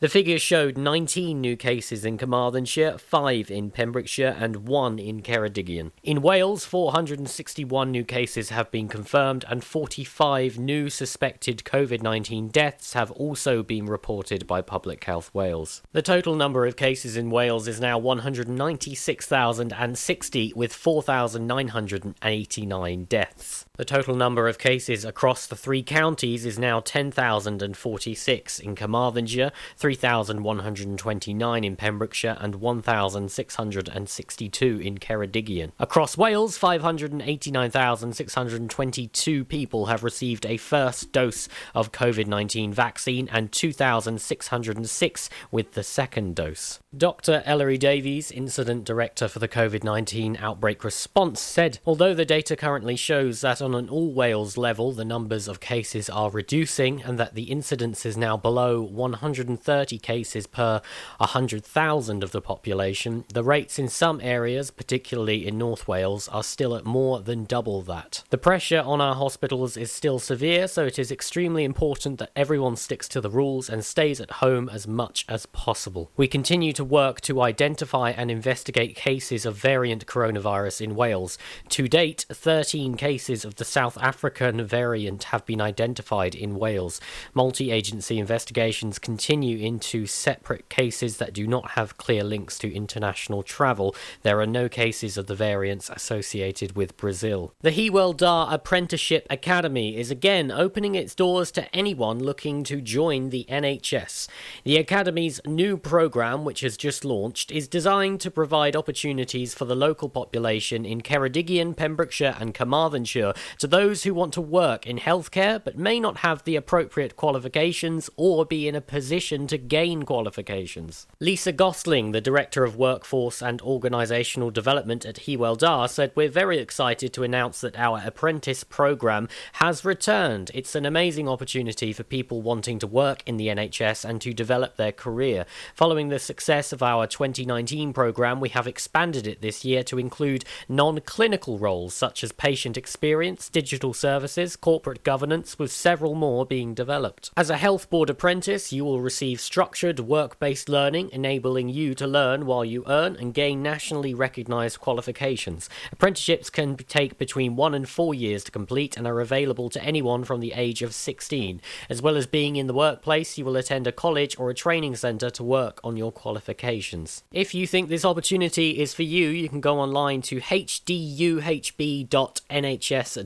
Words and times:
The 0.00 0.08
figures 0.10 0.42
showed 0.42 0.76
19 0.76 1.40
new 1.40 1.56
cases 1.56 2.04
in 2.04 2.18
Carmarthenshire, 2.18 2.98
5 2.98 3.50
in 3.50 3.70
Pembrokeshire, 3.70 4.36
and 4.38 4.68
1 4.68 4.98
in 4.98 5.22
Ceredigion. 5.22 5.92
In 6.02 6.20
Wales, 6.20 6.66
461 6.66 7.90
new 7.90 8.04
cases 8.04 8.50
have 8.50 8.70
been 8.70 8.88
confirmed, 8.88 9.46
and 9.48 9.64
45 9.64 10.58
new 10.58 10.90
suspected 10.90 11.64
COVID 11.64 12.02
19 12.02 12.48
deaths 12.48 12.92
have 12.92 13.10
also 13.12 13.62
been 13.62 13.86
reported 13.86 14.46
by 14.46 14.60
Public 14.60 15.04
Health 15.04 15.32
Wales. 15.32 15.80
The 15.92 16.02
total 16.02 16.34
number 16.34 16.66
of 16.66 16.76
cases 16.76 17.16
in 17.16 17.30
Wales 17.30 17.66
is 17.66 17.80
now 17.80 17.96
196,060, 17.96 20.52
with 20.54 20.74
4,989 20.74 23.04
deaths. 23.04 23.64
The 23.76 23.84
total 23.84 24.14
number 24.14 24.46
of 24.46 24.56
cases 24.56 25.04
across 25.04 25.48
the 25.48 25.56
three 25.56 25.82
counties 25.82 26.46
is 26.46 26.60
now 26.60 26.78
10,046 26.78 28.60
in 28.60 28.76
Carmarthenshire, 28.76 29.50
3,129 29.76 31.64
in 31.64 31.74
Pembrokeshire, 31.74 32.36
and 32.38 32.54
1,662 32.54 34.78
in 34.78 34.98
Ceredigion. 34.98 35.72
Across 35.80 36.16
Wales, 36.16 36.56
589,622 36.56 39.44
people 39.44 39.86
have 39.86 40.04
received 40.04 40.46
a 40.46 40.56
first 40.56 41.10
dose 41.10 41.48
of 41.74 41.90
COVID 41.90 42.28
19 42.28 42.72
vaccine 42.72 43.28
and 43.32 43.50
2,606 43.50 45.30
with 45.50 45.72
the 45.72 45.82
second 45.82 46.36
dose. 46.36 46.78
Dr. 46.96 47.42
Ellery 47.44 47.78
Davies, 47.78 48.30
Incident 48.30 48.84
Director 48.84 49.26
for 49.26 49.40
the 49.40 49.48
COVID 49.48 49.82
19 49.82 50.36
outbreak 50.36 50.84
response, 50.84 51.40
said 51.40 51.80
although 51.84 52.14
the 52.14 52.24
data 52.24 52.54
currently 52.54 52.94
shows 52.94 53.40
that 53.40 53.63
on 53.64 53.74
an 53.74 53.88
all 53.88 54.12
Wales 54.12 54.56
level 54.56 54.92
the 54.92 55.04
numbers 55.04 55.48
of 55.48 55.58
cases 55.58 56.08
are 56.08 56.30
reducing 56.30 57.02
and 57.02 57.18
that 57.18 57.34
the 57.34 57.44
incidence 57.44 58.06
is 58.06 58.16
now 58.16 58.36
below 58.36 58.82
130 58.82 59.98
cases 59.98 60.46
per 60.46 60.80
100,000 61.18 62.22
of 62.22 62.30
the 62.30 62.40
population, 62.40 63.24
the 63.32 63.42
rates 63.42 63.78
in 63.78 63.88
some 63.88 64.20
areas, 64.20 64.70
particularly 64.70 65.46
in 65.46 65.58
North 65.58 65.88
Wales, 65.88 66.28
are 66.28 66.42
still 66.42 66.76
at 66.76 66.84
more 66.84 67.20
than 67.20 67.44
double 67.44 67.82
that. 67.82 68.22
The 68.30 68.38
pressure 68.38 68.82
on 68.84 69.00
our 69.00 69.14
hospitals 69.14 69.76
is 69.76 69.90
still 69.90 70.18
severe, 70.18 70.68
so 70.68 70.84
it 70.84 70.98
is 70.98 71.10
extremely 71.10 71.64
important 71.64 72.18
that 72.18 72.30
everyone 72.36 72.76
sticks 72.76 73.08
to 73.08 73.20
the 73.20 73.30
rules 73.30 73.70
and 73.70 73.84
stays 73.84 74.20
at 74.20 74.32
home 74.42 74.68
as 74.68 74.86
much 74.86 75.24
as 75.28 75.46
possible. 75.46 76.10
We 76.16 76.28
continue 76.28 76.72
to 76.74 76.84
work 76.84 77.20
to 77.22 77.40
identify 77.40 78.10
and 78.10 78.30
investigate 78.30 78.96
cases 78.96 79.46
of 79.46 79.56
variant 79.56 80.06
coronavirus 80.06 80.82
in 80.82 80.94
Wales. 80.94 81.38
To 81.70 81.88
date, 81.88 82.26
13 82.30 82.96
cases 82.96 83.44
of 83.44 83.53
the 83.56 83.64
South 83.64 83.98
African 84.00 84.64
variant 84.64 85.24
have 85.24 85.44
been 85.46 85.60
identified 85.60 86.34
in 86.34 86.56
Wales. 86.56 87.00
Multi 87.32 87.70
agency 87.70 88.18
investigations 88.18 88.98
continue 88.98 89.58
into 89.58 90.06
separate 90.06 90.68
cases 90.68 91.18
that 91.18 91.32
do 91.32 91.46
not 91.46 91.72
have 91.72 91.96
clear 91.96 92.24
links 92.24 92.58
to 92.58 92.74
international 92.74 93.42
travel. 93.42 93.94
There 94.22 94.40
are 94.40 94.46
no 94.46 94.68
cases 94.68 95.16
of 95.16 95.26
the 95.26 95.34
variants 95.34 95.90
associated 95.90 96.76
with 96.76 96.96
Brazil. 96.96 97.54
The 97.62 97.70
Hywel 97.70 98.16
Dda 98.16 98.52
Apprenticeship 98.52 99.26
Academy 99.30 99.96
is 99.96 100.10
again 100.10 100.50
opening 100.50 100.94
its 100.94 101.14
doors 101.14 101.50
to 101.52 101.74
anyone 101.74 102.18
looking 102.18 102.64
to 102.64 102.80
join 102.80 103.30
the 103.30 103.46
NHS. 103.48 104.28
The 104.64 104.78
Academy's 104.78 105.40
new 105.46 105.76
program, 105.76 106.44
which 106.44 106.60
has 106.60 106.76
just 106.76 107.04
launched, 107.04 107.50
is 107.50 107.68
designed 107.68 108.20
to 108.20 108.30
provide 108.30 108.76
opportunities 108.76 109.54
for 109.54 109.64
the 109.64 109.76
local 109.76 110.08
population 110.08 110.84
in 110.84 111.00
Ceredigion, 111.00 111.76
Pembrokeshire, 111.76 112.36
and 112.40 112.54
Carmarthenshire 112.54 113.34
to 113.58 113.66
those 113.66 114.02
who 114.02 114.14
want 114.14 114.32
to 114.34 114.40
work 114.40 114.86
in 114.86 114.98
healthcare 114.98 115.62
but 115.62 115.78
may 115.78 116.00
not 116.00 116.18
have 116.18 116.44
the 116.44 116.56
appropriate 116.56 117.16
qualifications 117.16 118.10
or 118.16 118.44
be 118.44 118.68
in 118.68 118.74
a 118.74 118.80
position 118.80 119.46
to 119.46 119.58
gain 119.58 120.02
qualifications. 120.04 121.06
Lisa 121.20 121.52
Gosling, 121.52 122.12
the 122.12 122.20
Director 122.20 122.64
of 122.64 122.76
Workforce 122.76 123.42
and 123.42 123.60
Organisational 123.62 124.52
Development 124.52 125.04
at 125.04 125.16
Hywel 125.16 125.58
Dda, 125.58 125.88
said, 125.88 126.12
We're 126.14 126.28
very 126.28 126.58
excited 126.58 127.12
to 127.12 127.22
announce 127.22 127.60
that 127.60 127.78
our 127.78 128.02
apprentice 128.04 128.64
programme 128.64 129.28
has 129.54 129.84
returned. 129.84 130.50
It's 130.54 130.74
an 130.74 130.86
amazing 130.86 131.28
opportunity 131.28 131.92
for 131.92 132.02
people 132.02 132.42
wanting 132.42 132.78
to 132.78 132.86
work 132.86 133.22
in 133.26 133.36
the 133.36 133.48
NHS 133.48 134.04
and 134.04 134.20
to 134.20 134.32
develop 134.32 134.76
their 134.76 134.92
career. 134.92 135.46
Following 135.74 136.08
the 136.08 136.18
success 136.18 136.72
of 136.72 136.82
our 136.82 137.06
2019 137.06 137.92
programme, 137.92 138.40
we 138.40 138.50
have 138.50 138.66
expanded 138.66 139.26
it 139.26 139.40
this 139.40 139.64
year 139.64 139.82
to 139.84 139.98
include 139.98 140.44
non 140.68 141.00
clinical 141.00 141.58
roles 141.58 141.94
such 141.94 142.22
as 142.22 142.32
patient 142.32 142.76
experience, 142.76 143.33
digital 143.34 143.92
services, 143.92 144.56
corporate 144.56 145.02
governance, 145.02 145.58
with 145.58 145.72
several 145.72 146.14
more 146.14 146.46
being 146.46 146.74
developed. 146.74 147.30
As 147.36 147.50
a 147.50 147.56
health 147.56 147.90
board 147.90 148.10
apprentice, 148.10 148.72
you 148.72 148.84
will 148.84 149.00
receive 149.00 149.40
structured 149.40 150.00
work 150.00 150.38
based 150.38 150.68
learning, 150.68 151.10
enabling 151.12 151.68
you 151.68 151.94
to 151.94 152.06
learn 152.06 152.46
while 152.46 152.64
you 152.64 152.84
earn 152.86 153.16
and 153.16 153.34
gain 153.34 153.62
nationally 153.62 154.14
recognised 154.14 154.80
qualifications. 154.80 155.68
Apprenticeships 155.92 156.50
can 156.50 156.76
take 156.76 157.18
between 157.18 157.56
one 157.56 157.74
and 157.74 157.88
four 157.88 158.14
years 158.14 158.44
to 158.44 158.50
complete 158.50 158.96
and 158.96 159.06
are 159.06 159.20
available 159.20 159.68
to 159.70 159.82
anyone 159.82 160.24
from 160.24 160.40
the 160.40 160.52
age 160.52 160.82
of 160.82 160.94
16. 160.94 161.60
As 161.90 162.00
well 162.00 162.16
as 162.16 162.26
being 162.26 162.56
in 162.56 162.66
the 162.66 162.74
workplace, 162.74 163.36
you 163.36 163.44
will 163.44 163.56
attend 163.56 163.86
a 163.86 163.92
college 163.92 164.38
or 164.38 164.50
a 164.50 164.54
training 164.54 164.96
centre 164.96 165.30
to 165.30 165.42
work 165.42 165.80
on 165.82 165.96
your 165.96 166.12
qualifications. 166.12 167.22
If 167.32 167.54
you 167.54 167.66
think 167.66 167.88
this 167.88 168.04
opportunity 168.04 168.80
is 168.80 168.94
for 168.94 169.02
you, 169.02 169.28
you 169.28 169.48
can 169.48 169.60
go 169.60 169.80
online 169.80 170.22
to 170.22 170.40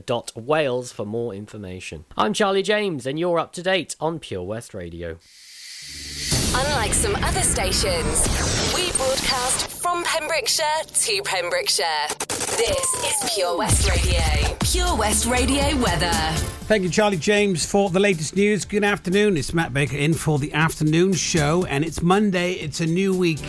hduhb.nhs.wales 0.05 0.91
for 0.91 1.05
more 1.05 1.33
information. 1.33 2.05
I'm 2.17 2.33
Charlie 2.33 2.63
James, 2.63 3.05
and 3.05 3.19
you're 3.19 3.39
up 3.39 3.53
to 3.53 3.63
date 3.63 3.95
on 3.99 4.19
Pure 4.19 4.43
West 4.43 4.73
Radio. 4.73 5.17
Unlike 6.55 6.93
some 6.93 7.15
other 7.17 7.41
stations, 7.41 8.27
we 8.73 8.91
broadcast 8.93 9.81
from 9.81 10.03
Pembrokeshire 10.03 10.65
to 10.93 11.21
Pembrokeshire. 11.23 12.07
This 12.27 13.23
is 13.23 13.33
Pure 13.33 13.57
West 13.57 13.89
Radio. 13.89 14.57
Pure 14.59 14.97
West 14.97 15.25
Radio 15.25 15.75
weather. 15.77 16.11
Thank 16.67 16.83
you, 16.83 16.89
Charlie 16.89 17.17
James, 17.17 17.65
for 17.65 17.89
the 17.89 17.99
latest 17.99 18.35
news. 18.35 18.65
Good 18.65 18.83
afternoon. 18.83 19.37
It's 19.37 19.53
Matt 19.53 19.73
Baker 19.73 19.95
in 19.95 20.13
for 20.13 20.37
the 20.39 20.53
afternoon 20.53 21.13
show, 21.13 21.65
and 21.65 21.83
it's 21.83 22.01
Monday. 22.01 22.53
It's 22.53 22.81
a 22.81 22.85
new 22.85 23.17
week. 23.17 23.39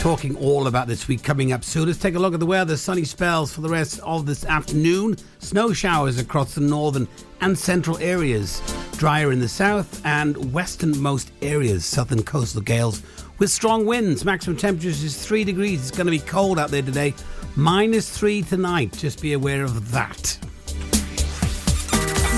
Talking 0.00 0.34
all 0.38 0.66
about 0.66 0.86
this 0.86 1.08
week 1.08 1.22
coming 1.22 1.52
up 1.52 1.62
soon. 1.62 1.86
Let's 1.86 1.98
take 1.98 2.14
a 2.14 2.18
look 2.18 2.32
at 2.32 2.40
the 2.40 2.46
weather. 2.46 2.78
Sunny 2.78 3.04
spells 3.04 3.52
for 3.52 3.60
the 3.60 3.68
rest 3.68 4.00
of 4.00 4.24
this 4.24 4.46
afternoon. 4.46 5.18
Snow 5.40 5.74
showers 5.74 6.18
across 6.18 6.54
the 6.54 6.62
northern 6.62 7.06
and 7.42 7.56
central 7.56 7.98
areas. 7.98 8.62
Drier 8.92 9.30
in 9.30 9.40
the 9.40 9.48
south 9.48 10.00
and 10.06 10.54
westernmost 10.54 11.32
areas. 11.42 11.84
Southern 11.84 12.22
coastal 12.22 12.62
gales 12.62 13.02
with 13.38 13.50
strong 13.50 13.84
winds. 13.84 14.24
Maximum 14.24 14.56
temperatures 14.56 15.02
is 15.02 15.22
3 15.22 15.44
degrees. 15.44 15.86
It's 15.86 15.90
going 15.90 16.06
to 16.06 16.10
be 16.10 16.18
cold 16.18 16.58
out 16.58 16.70
there 16.70 16.80
today. 16.80 17.12
Minus 17.54 18.08
3 18.08 18.40
tonight. 18.40 18.94
Just 18.94 19.20
be 19.20 19.34
aware 19.34 19.64
of 19.64 19.90
that. 19.92 20.38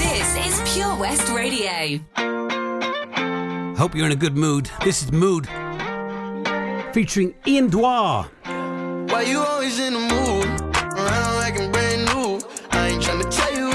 This 0.00 0.46
is 0.46 0.74
Pure 0.74 0.96
West 0.96 1.30
Radio. 1.30 2.00
Hope 3.76 3.94
you're 3.94 4.06
in 4.06 4.12
a 4.12 4.16
good 4.16 4.36
mood. 4.36 4.68
This 4.82 5.04
is 5.04 5.12
Mood 5.12 5.48
featuring 6.92 7.34
iann 7.46 7.70
dior. 7.70 8.28
Why 9.10 9.22
you 9.22 9.40
always 9.40 9.78
in 9.78 9.94
the 9.94 10.00
mood? 10.00 10.46
Around 10.98 11.36
like 11.36 11.58
I'm 11.58 11.72
brand 11.72 12.04
new. 12.12 12.40
I 12.70 12.88
ain't 12.88 13.02
tryna 13.02 13.28
tell 13.30 13.52
you 13.54 13.71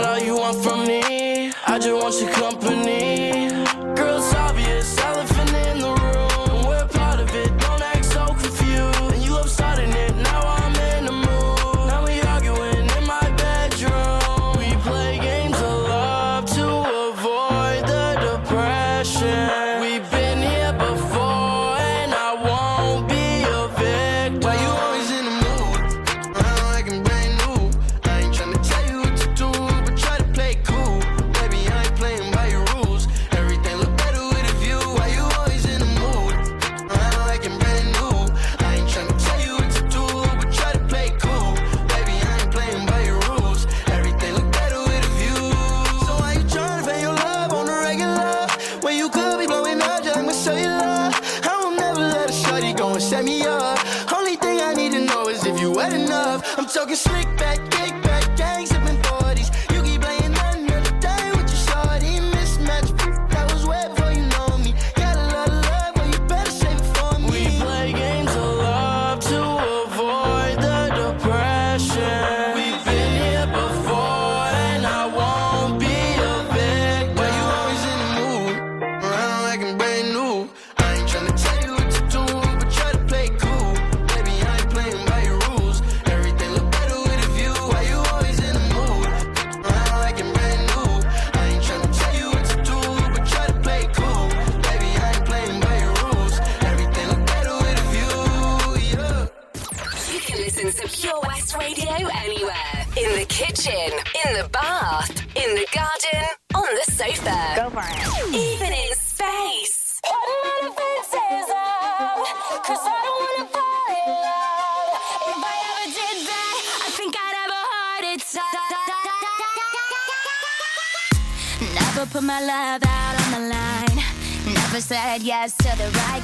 not 0.00 0.08
all 0.08 0.18
you 0.18 0.36
want 0.36 0.62
from 0.62 0.86
me. 0.86 1.52
I 1.66 1.78
just 1.78 1.92
want 1.92 2.20
your 2.20 2.32
company. 2.32 2.79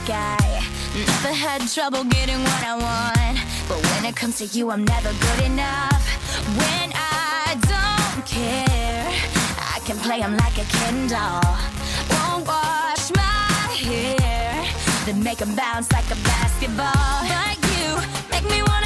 guy. 0.06 0.62
Never 0.94 1.34
had 1.34 1.66
trouble 1.68 2.04
getting 2.04 2.38
what 2.38 2.62
I 2.64 2.74
want. 2.78 3.38
But 3.68 3.78
when 3.90 4.04
it 4.04 4.14
comes 4.14 4.38
to 4.38 4.46
you, 4.46 4.70
I'm 4.70 4.84
never 4.84 5.12
good 5.12 5.44
enough. 5.44 6.02
When 6.56 6.92
I 6.94 7.58
don't 7.72 8.24
care, 8.24 9.06
I 9.74 9.80
can 9.84 9.96
play 9.98 10.20
them 10.20 10.36
like 10.36 10.56
a 10.58 10.66
Ken 10.76 11.08
doll. 11.08 11.42
Won't 12.10 12.46
wash 12.46 13.10
my 13.14 13.74
hair, 13.74 14.64
then 15.06 15.22
make 15.22 15.38
them 15.38 15.54
bounce 15.56 15.90
like 15.92 16.08
a 16.10 16.18
basketball. 16.22 17.16
Like 17.28 17.60
you, 17.74 17.98
make 18.30 18.44
me 18.48 18.62
wanna. 18.62 18.85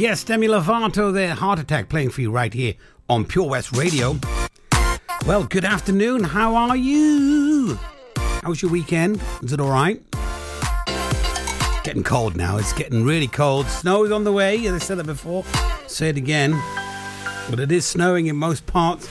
Yes, 0.00 0.24
Demi 0.24 0.48
Lovato 0.48 1.12
the 1.12 1.34
Heart 1.34 1.58
Attack 1.58 1.90
playing 1.90 2.08
for 2.08 2.22
you 2.22 2.30
right 2.30 2.54
here 2.54 2.72
on 3.10 3.26
Pure 3.26 3.50
West 3.50 3.76
Radio. 3.76 4.18
Well, 5.26 5.44
good 5.44 5.66
afternoon. 5.66 6.24
How 6.24 6.56
are 6.56 6.74
you? 6.74 7.78
How 8.16 8.48
was 8.48 8.62
your 8.62 8.70
weekend? 8.70 9.20
Is 9.42 9.52
it 9.52 9.60
all 9.60 9.68
right? 9.68 10.02
Getting 11.84 12.02
cold 12.02 12.34
now. 12.34 12.56
It's 12.56 12.72
getting 12.72 13.04
really 13.04 13.26
cold. 13.26 13.66
Snow 13.66 14.04
is 14.04 14.10
on 14.10 14.24
the 14.24 14.32
way. 14.32 14.66
As 14.66 14.72
I 14.72 14.78
said 14.78 14.96
that 14.96 15.04
before. 15.04 15.44
Say 15.86 16.08
it 16.08 16.16
again. 16.16 16.58
But 17.50 17.60
it 17.60 17.70
is 17.70 17.84
snowing 17.84 18.28
in 18.28 18.36
most 18.36 18.64
parts 18.64 19.06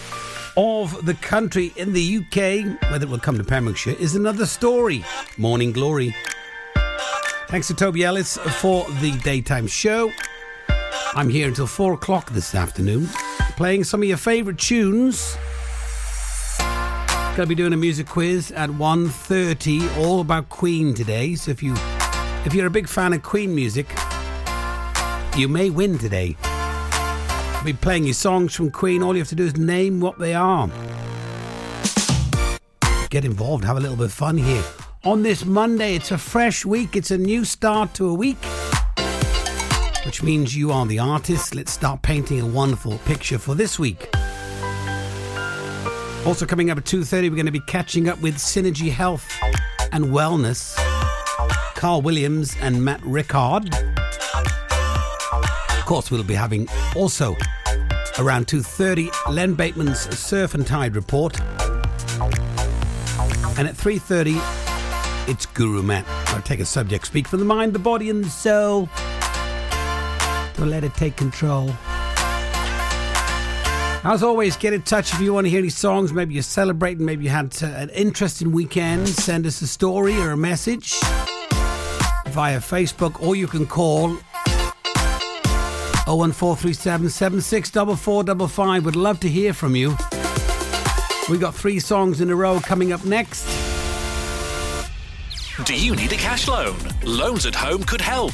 of 0.58 1.05
the 1.05 1.13
country. 1.13 1.72
In 1.75 1.93
the 1.93 2.17
UK, 2.17 2.89
whether 2.89 3.05
it 3.05 3.10
will 3.10 3.19
come 3.19 3.38
to 3.38 3.43
Pembrokeshire 3.43 3.96
is 4.00 4.15
another 4.15 4.48
story. 4.48 5.05
Morning 5.38 5.72
glory. 5.72 6.15
Thanks 7.50 7.67
to 7.67 7.75
Toby 7.75 8.03
Ellis 8.03 8.38
for 8.38 8.89
the 9.01 9.12
daytime 9.24 9.67
show. 9.67 10.12
I'm 11.16 11.30
here 11.30 11.48
until 11.48 11.66
4 11.66 11.94
o'clock 11.94 12.30
this 12.32 12.54
afternoon, 12.54 13.08
playing 13.58 13.84
some 13.84 14.01
of 14.01 14.08
your 14.08 14.18
favourite 14.18 14.60
tunes. 14.60 15.38
Gonna 17.36 17.48
be 17.48 17.56
doing 17.56 17.74
a 17.74 17.78
music 17.78 18.08
quiz 18.08 18.51
at 18.51 18.70
1.30, 18.70 19.98
all 19.98 20.22
about 20.22 20.50
Queen 20.50 20.94
today. 20.94 21.36
So 21.36 21.51
if 21.51 21.63
you 21.63 21.74
if 22.46 22.54
you're 22.54 22.68
a 22.68 22.72
big 22.72 22.88
fan 22.88 23.13
of 23.13 23.24
Queen 23.24 23.56
music, 23.56 23.88
you 25.36 25.48
may 25.48 25.70
win 25.70 25.98
today. 25.98 26.38
I'll 26.42 27.66
be 27.66 27.74
playing 27.74 28.06
you 28.06 28.13
songs 28.13 28.56
from 28.56 28.72
Queen. 28.72 29.01
All 29.01 29.13
you 29.13 29.22
have 29.22 29.30
to 29.30 29.36
do 29.36 29.46
is 29.46 29.58
name 29.58 30.00
what 30.00 30.20
they 30.20 30.36
are. 30.36 30.70
Get 33.10 33.25
involved, 33.25 33.63
have 33.66 33.78
a 33.78 33.80
little 33.80 33.98
bit 33.98 34.06
of 34.06 34.13
fun 34.13 34.38
here. 34.38 34.63
On 35.04 35.24
this 35.24 35.44
Monday, 35.44 35.96
it's 35.96 36.12
a 36.12 36.18
fresh 36.18 36.66
week, 36.66 36.96
it's 36.96 37.10
a 37.10 37.18
new 37.18 37.44
start 37.46 37.94
to 37.96 38.08
a 38.08 38.13
week 38.13 38.38
which 40.10 40.24
means 40.24 40.58
you 40.58 40.72
are 40.72 40.88
the 40.88 40.98
artist. 40.98 41.54
Let's 41.54 41.72
start 41.72 42.01
painting 42.01 42.42
a 42.42 42.46
wonderful 42.48 42.98
picture 43.06 43.38
for 43.38 43.54
this 43.54 43.78
week. 43.78 44.10
Also 46.25 46.48
coming 46.48 46.72
up 46.72 46.80
at 46.80 46.86
2:30 46.86 47.30
we're 47.30 47.36
going 47.36 47.46
to 47.46 47.51
be 47.51 47.60
catching 47.60 48.10
up 48.10 48.20
with 48.20 48.38
Synergy 48.38 48.89
Health 48.89 49.32
and 49.92 50.06
Wellness. 50.06 50.75
Carl 51.75 52.01
Williams 52.01 52.56
and 52.60 52.84
Matt 52.84 53.00
Rickard. 53.04 53.72
Of 55.78 55.86
course 55.86 56.10
we'll 56.10 56.24
be 56.24 56.34
having 56.34 56.68
also 56.96 57.36
around 58.18 58.48
2:30 58.48 59.12
Len 59.30 59.54
Bateman's 59.54 60.00
Surf 60.18 60.56
and 60.56 60.66
Tide 60.66 60.96
report. 60.96 61.39
And 63.60 63.68
at 63.68 63.78
3:30 63.78 64.42
it's 65.30 65.46
Guru 65.46 65.84
Matt. 65.84 66.06
I'll 66.30 66.42
take 66.42 66.62
a 66.62 66.66
subject 66.66 67.06
speak 67.06 67.28
from 67.28 67.38
the 67.38 67.46
mind, 67.46 67.74
the 67.74 67.78
body 67.78 68.10
and 68.10 68.25
the 68.25 68.30
soul. 68.32 68.89
Don't 70.60 70.70
let 70.70 70.84
it 70.84 70.94
take 70.94 71.16
control. 71.16 71.70
As 74.04 74.24
always, 74.24 74.58
get 74.58 74.74
in 74.74 74.82
touch 74.82 75.13
if 75.13 75.22
you 75.22 75.34
want 75.34 75.46
to 75.46 75.50
hear 75.50 75.60
any 75.60 75.70
songs. 75.70 76.12
Maybe 76.12 76.34
you're 76.34 76.44
celebrating, 76.44 77.06
maybe 77.06 77.24
you 77.24 77.30
had 77.30 77.58
uh, 77.63 77.68
an 77.68 77.89
interesting 77.92 78.51
weekend. 78.51 79.08
Send 79.08 79.48
us 79.48 79.62
a 79.62 79.68
story 79.68 80.18
or 80.18 80.32
a 80.32 80.38
message 80.38 81.00
via 82.28 82.60
Facebook, 82.60 83.22
or 83.24 83.38
you 83.38 83.48
can 83.48 83.66
call 83.66 84.10
01437 86.08 87.10
764455. 87.10 88.84
Would 88.84 88.98
love 88.98 89.22
to 89.22 89.30
hear 89.30 89.54
from 89.54 89.78
you. 89.78 89.96
We 91.30 91.38
got 91.38 91.56
three 91.56 91.80
songs 91.80 92.20
in 92.20 92.30
a 92.30 92.36
row 92.36 92.60
coming 92.60 92.92
up 92.92 93.06
next. 93.06 93.46
Do 95.63 95.74
you 95.74 95.96
need 95.96 96.12
a 96.12 96.18
cash 96.18 96.50
loan? 96.50 96.75
Loans 97.06 97.46
at 97.46 97.56
Home 97.56 97.84
could 97.84 98.01
help. 98.01 98.34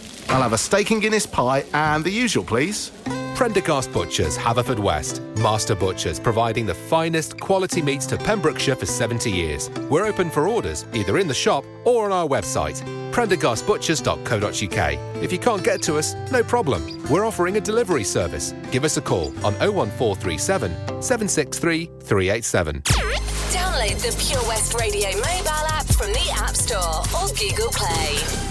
I'll 0.29 0.41
have 0.41 0.53
a 0.53 0.57
steak 0.57 0.91
and 0.91 1.01
Guinness 1.01 1.25
pie 1.25 1.65
and 1.73 2.03
the 2.03 2.11
usual, 2.11 2.43
please. 2.43 2.91
Prendergast 3.35 3.91
Butchers, 3.91 4.37
Haverfordwest. 4.37 5.19
Master 5.39 5.73
Butchers, 5.73 6.19
providing 6.19 6.67
the 6.67 6.75
finest 6.75 7.39
quality 7.39 7.81
meats 7.81 8.05
to 8.05 8.15
Pembrokeshire 8.17 8.75
for 8.75 8.85
70 8.85 9.31
years. 9.31 9.71
We're 9.89 10.05
open 10.05 10.29
for 10.29 10.47
orders, 10.47 10.85
either 10.93 11.17
in 11.17 11.27
the 11.27 11.33
shop 11.33 11.65
or 11.83 12.05
on 12.05 12.11
our 12.11 12.27
website, 12.27 12.79
prendergastbutchers.co.uk. 13.11 15.23
If 15.23 15.31
you 15.31 15.39
can't 15.39 15.63
get 15.63 15.81
to 15.83 15.97
us, 15.97 16.13
no 16.31 16.43
problem. 16.43 17.03
We're 17.09 17.25
offering 17.25 17.57
a 17.57 17.61
delivery 17.61 18.03
service. 18.03 18.53
Give 18.71 18.83
us 18.83 18.97
a 18.97 19.01
call 19.01 19.27
on 19.43 19.55
01437 19.55 20.71
763 21.01 21.89
387. 22.01 22.81
Download 22.81 23.97
the 24.01 24.15
Pure 24.23 24.43
West 24.47 24.75
Radio 24.75 25.09
mobile 25.17 25.49
app 25.49 25.87
from 25.87 26.13
the 26.13 26.29
App 26.35 26.55
Store 26.55 27.01
or 27.19 27.27
Google 27.29 27.71
Play. 27.71 28.50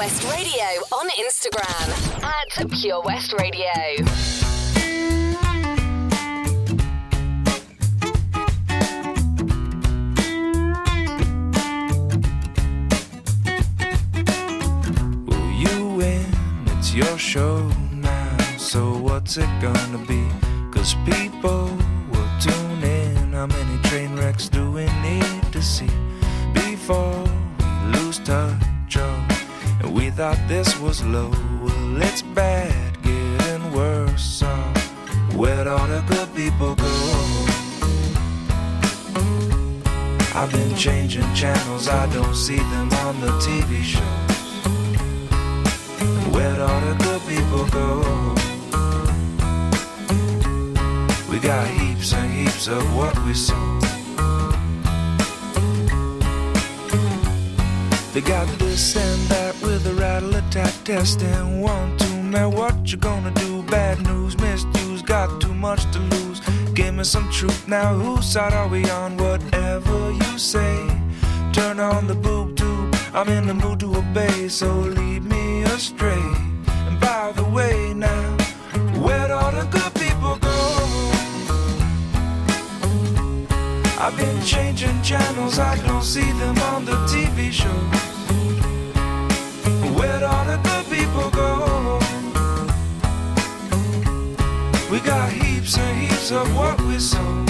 West 0.00 0.24
Radio 0.32 0.64
on 0.92 1.10
Instagram 1.10 2.24
at 2.24 2.70
Pure 2.70 3.02
West 3.02 3.34
Radio. 3.34 3.68
It's 16.78 16.94
your 16.94 17.18
show 17.18 17.68
now. 17.92 18.38
So 18.56 18.96
what's 18.96 19.36
it 19.36 19.50
gonna 19.60 19.98
be? 20.08 20.26
Cause 20.72 20.94
people 21.04 21.66
will 22.10 22.30
tune 22.40 22.82
in. 22.82 23.34
How 23.34 23.46
many 23.46 23.82
train 23.82 24.16
wrecks 24.16 24.48
do 24.48 24.72
we 24.72 24.86
need 25.02 25.52
to 25.52 25.60
see 25.60 25.90
before 26.54 27.22
we 27.58 27.98
lose 27.98 28.18
touch? 28.20 28.69
We 29.92 30.10
thought 30.10 30.38
this 30.46 30.78
was 30.78 31.02
low. 31.04 31.30
Well, 31.62 32.02
it's 32.02 32.22
bad, 32.22 33.02
getting 33.02 33.72
worse. 33.72 34.22
So 34.22 34.46
where'd 35.34 35.66
all 35.66 35.86
the 35.86 36.02
good 36.06 36.32
people 36.34 36.74
go? 36.76 37.50
I've 40.32 40.52
been 40.52 40.76
changing 40.76 41.34
channels, 41.34 41.88
I 41.88 42.06
don't 42.12 42.34
see 42.34 42.56
them 42.56 42.92
on 43.04 43.20
the 43.20 43.32
TV 43.44 43.82
shows. 43.82 44.30
Where'd 46.32 46.60
all 46.60 46.80
the 46.80 46.94
good 47.04 47.22
people 47.26 47.66
go? 47.66 48.00
We 51.30 51.40
got 51.40 51.66
heaps 51.66 52.12
and 52.14 52.32
heaps 52.32 52.68
of 52.68 52.96
what 52.96 53.18
we 53.24 53.34
sow. 53.34 53.79
They 58.12 58.20
got 58.20 58.48
this 58.58 58.96
and 58.96 59.22
that 59.28 59.54
with 59.62 59.86
a 59.86 59.94
rattle 59.94 60.34
attack 60.34 60.74
test 60.82 61.22
and 61.22 61.62
one, 61.62 61.96
two, 61.96 62.22
man, 62.24 62.50
what 62.50 62.90
you 62.90 62.98
gonna 62.98 63.30
do? 63.30 63.62
Bad 63.62 64.02
news, 64.02 64.36
misuse, 64.36 65.00
got 65.00 65.40
too 65.40 65.54
much 65.54 65.84
to 65.92 66.00
lose. 66.00 66.40
Give 66.74 66.92
me 66.92 67.04
some 67.04 67.30
truth 67.30 67.68
now, 67.68 67.94
whose 67.94 68.26
side 68.26 68.52
are 68.52 68.66
we 68.66 68.90
on? 68.90 69.16
Whatever 69.16 70.10
you 70.10 70.38
say, 70.38 70.88
turn 71.52 71.78
on 71.78 72.08
the 72.08 72.16
boob 72.16 72.56
tube. 72.56 72.96
I'm 73.14 73.28
in 73.28 73.46
the 73.46 73.54
mood 73.54 73.78
to 73.80 73.96
obey, 73.96 74.48
so 74.48 74.68
lead 74.74 75.22
me 75.22 75.62
astray. 75.62 76.24
And 76.88 76.98
by 76.98 77.30
the 77.36 77.44
way, 77.44 77.94
now, 77.94 78.36
where'd 79.04 79.30
all 79.30 79.52
the 79.52 79.66
good 79.66 79.94
people 79.94 80.36
go? 80.36 80.56
I've 84.02 84.16
been 84.16 84.42
changing 84.42 84.69
channels, 85.10 85.58
I 85.58 85.76
don't 85.88 86.04
see 86.04 86.30
them 86.38 86.56
on 86.72 86.84
the 86.84 86.92
TV 87.10 87.50
shows. 87.50 87.66
Where'd 89.96 90.22
all 90.22 90.44
the 90.44 90.56
good 90.62 90.86
people 90.86 91.28
go? 91.30 91.98
We 94.88 95.00
got 95.00 95.32
heaps 95.32 95.76
and 95.78 95.98
heaps 96.00 96.30
of 96.30 96.46
what 96.54 96.80
we 96.82 97.00
sow. 97.00 97.49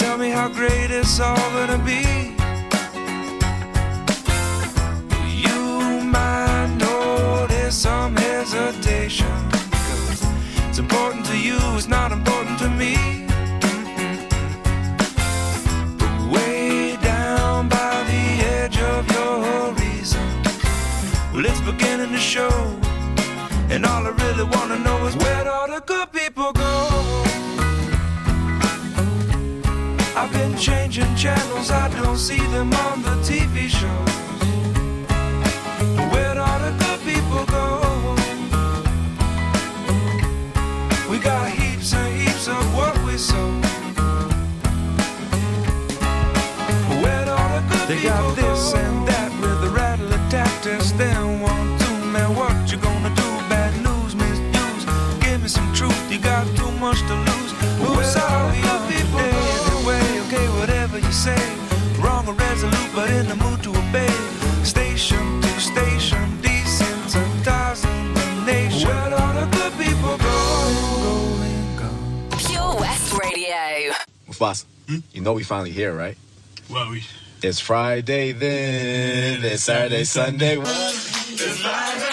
Tell 0.00 0.16
me 0.16 0.30
how 0.30 0.48
great 0.48 0.90
it's 0.90 1.20
all 1.20 1.50
gonna 1.56 1.78
be. 1.84 2.34
You 5.46 5.60
might 6.16 6.70
notice 6.78 7.76
some 7.76 8.16
hesitation 8.16 9.36
because 9.50 10.24
it's 10.68 10.78
important 10.78 11.26
to 11.26 11.36
you, 11.36 11.58
it's 11.76 11.86
not 11.86 12.12
important 12.12 12.58
to 12.60 12.68
me. 12.70 12.94
way 16.34 16.96
down 17.02 17.68
by 17.68 17.94
the 18.10 18.24
edge 18.58 18.78
of 18.78 19.02
your 19.14 19.34
horizon. 19.50 20.28
Well, 21.32 21.44
it's 21.44 21.60
beginning 21.60 22.12
to 22.12 22.22
show, 22.34 22.54
and 23.72 23.84
all 23.84 24.06
I 24.06 24.12
really 24.24 24.44
wanna 24.54 24.78
know 24.78 24.98
is 25.08 25.14
where'd 25.16 25.46
all 25.46 25.68
the 25.68 25.82
good 25.92 26.09
channels, 31.20 31.70
I 31.70 31.86
don't 32.00 32.16
see 32.16 32.40
them 32.46 32.72
on 32.72 33.02
the 33.02 33.14
TV 33.28 33.68
shows. 33.68 34.14
Where'd 36.10 36.38
all 36.38 36.58
the 36.60 36.72
good 36.82 37.00
people 37.00 37.44
go? 37.44 37.66
We 41.10 41.18
got 41.18 41.50
heaps 41.50 41.92
and 41.92 42.10
heaps 42.22 42.48
of 42.48 42.64
what 42.74 42.96
we 43.04 43.18
sow. 43.18 43.50
Where'd 47.02 47.28
all 47.28 47.48
the 47.56 47.62
good 47.68 47.86
they 47.88 48.02
got 48.02 48.34
this 48.36 48.49
but 63.00 63.10
in 63.10 63.26
the 63.28 63.36
mood 63.36 63.62
to 63.62 63.70
obey. 63.70 64.14
Station 64.62 65.40
to 65.40 65.60
station, 65.60 66.26
descends 66.42 67.14
a 67.14 67.24
thousand 67.48 68.14
nations. 68.44 68.84
Where 68.84 69.14
all 69.20 69.34
the 69.40 69.46
good 69.56 69.72
people. 69.84 70.14
Pure 72.44 72.74
West 72.82 73.08
Radio. 73.22 73.94
Mufasa, 74.28 74.64
hmm? 74.86 74.98
you 75.12 75.22
know 75.22 75.32
we 75.32 75.44
finally 75.44 75.70
here, 75.70 75.94
right? 75.94 76.16
Well, 76.68 76.90
we. 76.90 77.02
It's 77.42 77.58
Friday 77.58 78.32
then. 78.32 79.44
It's 79.44 79.62
Saturday, 79.62 80.04
Sunday. 80.04 80.58
It's 80.58 81.58
Friday. 81.60 82.09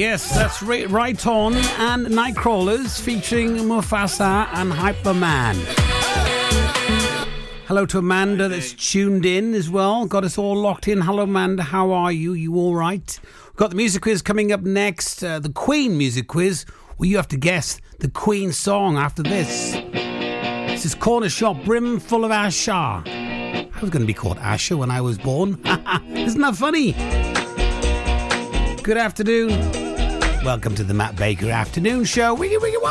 Yes, 0.00 0.34
that's 0.34 0.62
right, 0.62 0.88
right 0.88 1.26
on. 1.26 1.54
And 1.54 2.06
Nightcrawlers 2.06 2.98
featuring 2.98 3.50
Mufasa 3.50 4.48
and 4.54 4.72
Hypeman. 4.72 5.56
Hello 7.66 7.84
to 7.84 7.98
Amanda 7.98 8.48
that's 8.48 8.72
tuned 8.72 9.26
in 9.26 9.52
as 9.52 9.68
well. 9.68 10.06
Got 10.06 10.24
us 10.24 10.38
all 10.38 10.56
locked 10.56 10.88
in. 10.88 11.02
Hello, 11.02 11.24
Amanda. 11.24 11.64
How 11.64 11.90
are 11.90 12.10
you? 12.10 12.32
You 12.32 12.56
all 12.56 12.74
right? 12.74 13.20
We've 13.48 13.56
got 13.56 13.68
the 13.68 13.76
music 13.76 14.00
quiz 14.00 14.22
coming 14.22 14.52
up 14.52 14.62
next. 14.62 15.22
Uh, 15.22 15.38
the 15.38 15.50
Queen 15.52 15.98
music 15.98 16.28
quiz, 16.28 16.64
Well, 16.96 17.06
you 17.06 17.18
have 17.18 17.28
to 17.28 17.36
guess 17.36 17.78
the 17.98 18.08
Queen 18.08 18.52
song 18.52 18.96
after 18.96 19.22
this. 19.22 19.72
This 19.72 20.86
is 20.86 20.94
Cornershop 20.94 21.62
Brim 21.66 22.00
Full 22.00 22.24
of 22.24 22.30
Asha. 22.30 23.06
I 23.06 23.68
was 23.82 23.90
going 23.90 24.00
to 24.00 24.06
be 24.06 24.14
called 24.14 24.38
Asha 24.38 24.78
when 24.78 24.90
I 24.90 25.02
was 25.02 25.18
born. 25.18 25.60
Isn't 26.14 26.40
that 26.40 26.56
funny? 26.56 26.92
Good 28.82 28.96
afternoon. 28.96 29.89
Welcome 30.42 30.74
to 30.76 30.84
the 30.84 30.94
Matt 30.94 31.16
Baker 31.16 31.50
Afternoon 31.50 32.04
Show. 32.04 32.32
Wiggy, 32.32 32.56
wiggy, 32.56 32.78
wah! 32.78 32.88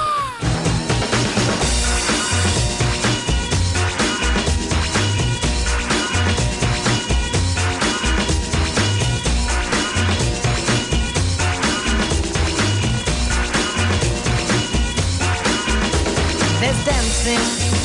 There's 16.59 16.85
dancing 16.85 17.78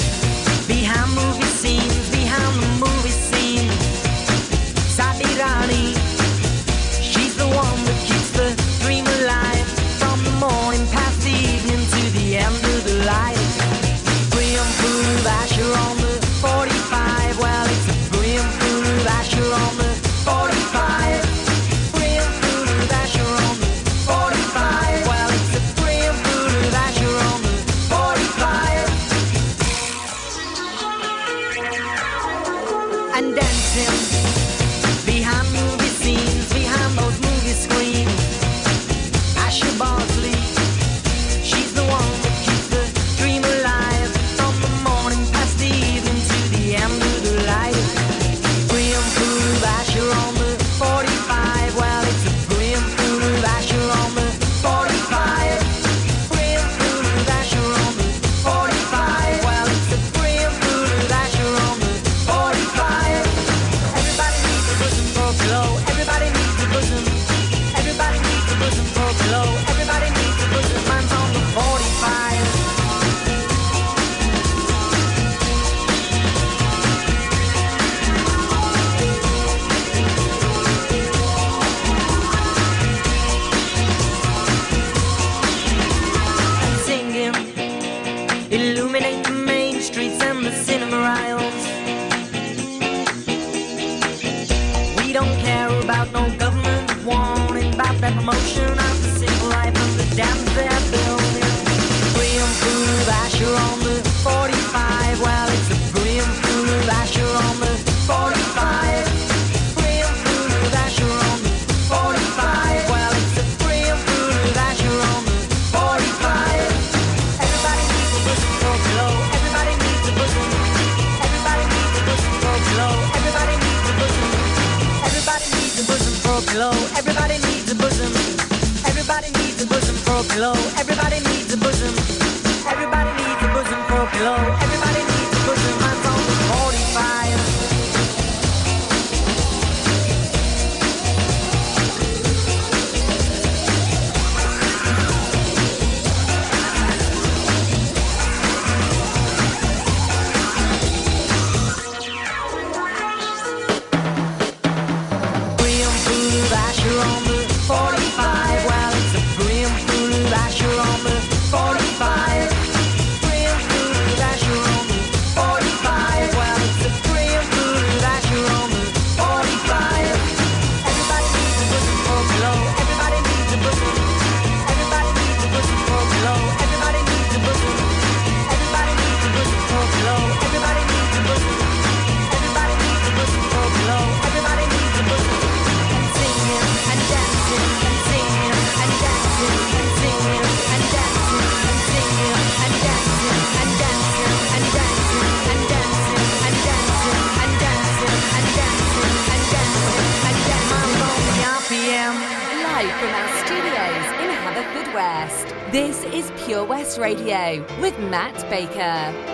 Radio 206.98 207.64
with 207.80 207.98
Matt 207.98 208.34
Baker. 208.50 209.33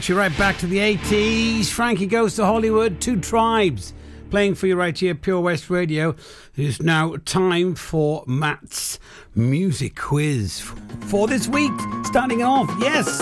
Takes 0.00 0.08
you 0.08 0.16
right 0.16 0.38
back 0.38 0.56
to 0.56 0.66
the 0.66 0.78
80s. 0.78 1.66
Frankie 1.66 2.06
goes 2.06 2.34
to 2.36 2.42
Hollywood, 2.42 3.02
two 3.02 3.20
tribes 3.20 3.92
playing 4.30 4.54
for 4.54 4.66
you 4.66 4.74
right 4.74 4.96
here, 4.96 5.14
Pure 5.14 5.42
West 5.42 5.68
Radio. 5.68 6.16
It 6.56 6.64
is 6.64 6.80
now 6.80 7.16
time 7.26 7.74
for 7.74 8.24
Matt's 8.26 8.98
music 9.34 9.96
quiz 9.96 10.62
for 11.00 11.28
this 11.28 11.48
week. 11.48 11.78
Starting 12.04 12.42
off, 12.42 12.74
yes. 12.80 13.20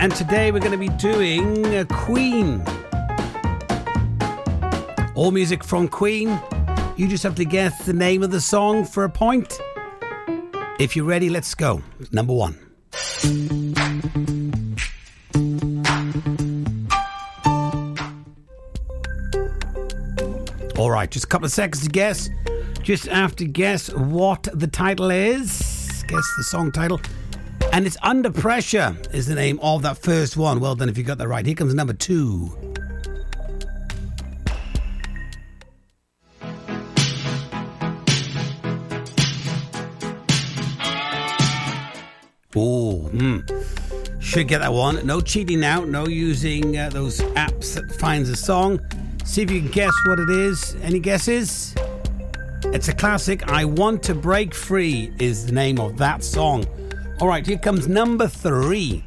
And 0.00 0.12
today 0.16 0.50
we're 0.50 0.58
going 0.58 0.72
to 0.72 0.76
be 0.76 0.88
doing 0.88 1.76
a 1.76 1.84
Queen. 1.84 2.60
All 5.14 5.30
music 5.30 5.62
from 5.62 5.86
Queen. 5.86 6.40
You 6.96 7.06
just 7.06 7.22
have 7.22 7.36
to 7.36 7.44
guess 7.44 7.84
the 7.84 7.92
name 7.92 8.24
of 8.24 8.32
the 8.32 8.40
song 8.40 8.84
for 8.84 9.04
a 9.04 9.10
point. 9.10 9.60
If 10.80 10.96
you're 10.96 11.04
ready, 11.04 11.30
let's 11.30 11.54
go. 11.54 11.82
Number 12.10 12.32
one. 12.32 12.58
All 20.76 20.90
right, 20.90 21.08
just 21.08 21.26
a 21.26 21.28
couple 21.28 21.46
of 21.46 21.52
seconds 21.52 21.84
to 21.84 21.88
guess. 21.88 22.28
Just 22.82 23.06
after 23.08 23.44
guess 23.44 23.88
what 23.94 24.48
the 24.52 24.66
title 24.66 25.10
is. 25.12 26.04
Guess 26.08 26.24
the 26.36 26.44
song 26.44 26.72
title. 26.72 27.00
And 27.72 27.86
it's 27.86 27.96
Under 28.02 28.32
Pressure 28.32 28.96
is 29.12 29.26
the 29.26 29.36
name 29.36 29.60
of 29.62 29.82
that 29.82 29.98
first 29.98 30.36
one. 30.36 30.58
Well 30.58 30.74
done 30.74 30.88
if 30.88 30.98
you 30.98 31.04
got 31.04 31.18
that 31.18 31.28
right. 31.28 31.46
Here 31.46 31.54
comes 31.54 31.72
number 31.72 31.92
two. 31.94 32.73
Oh, 42.56 42.98
hmm. 43.08 43.40
Should 44.20 44.48
get 44.48 44.60
that 44.60 44.72
one. 44.72 45.04
No 45.06 45.20
cheating 45.20 45.60
now. 45.60 45.84
No 45.84 46.06
using 46.06 46.76
uh, 46.76 46.88
those 46.90 47.20
apps 47.20 47.74
that 47.74 47.92
finds 47.92 48.30
a 48.30 48.36
song. 48.36 48.80
See 49.24 49.42
if 49.42 49.50
you 49.50 49.60
can 49.60 49.70
guess 49.70 49.92
what 50.06 50.18
it 50.18 50.30
is. 50.30 50.76
Any 50.82 51.00
guesses? 51.00 51.74
It's 52.66 52.88
a 52.88 52.94
classic. 52.94 53.48
I 53.48 53.64
Want 53.64 54.02
to 54.04 54.14
Break 54.14 54.54
Free 54.54 55.12
is 55.18 55.46
the 55.46 55.52
name 55.52 55.78
of 55.78 55.98
that 55.98 56.24
song. 56.24 56.64
All 57.20 57.28
right, 57.28 57.46
here 57.46 57.58
comes 57.58 57.86
number 57.86 58.26
three. 58.26 59.04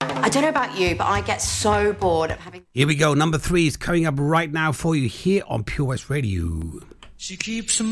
I 0.00 0.28
don't 0.28 0.42
know 0.42 0.48
about 0.48 0.78
you, 0.78 0.94
but 0.94 1.06
I 1.06 1.20
get 1.20 1.40
so 1.40 1.92
bored 1.92 2.30
of 2.30 2.38
having. 2.38 2.64
Here 2.72 2.86
we 2.86 2.94
go. 2.94 3.14
Number 3.14 3.38
three 3.38 3.66
is 3.66 3.76
coming 3.76 4.06
up 4.06 4.14
right 4.18 4.50
now 4.50 4.72
for 4.72 4.94
you 4.96 5.08
here 5.08 5.42
on 5.46 5.64
Pure 5.64 5.88
West 5.88 6.10
Radio. 6.10 6.80
She 7.16 7.36
keeps 7.36 7.80
a 7.80 7.84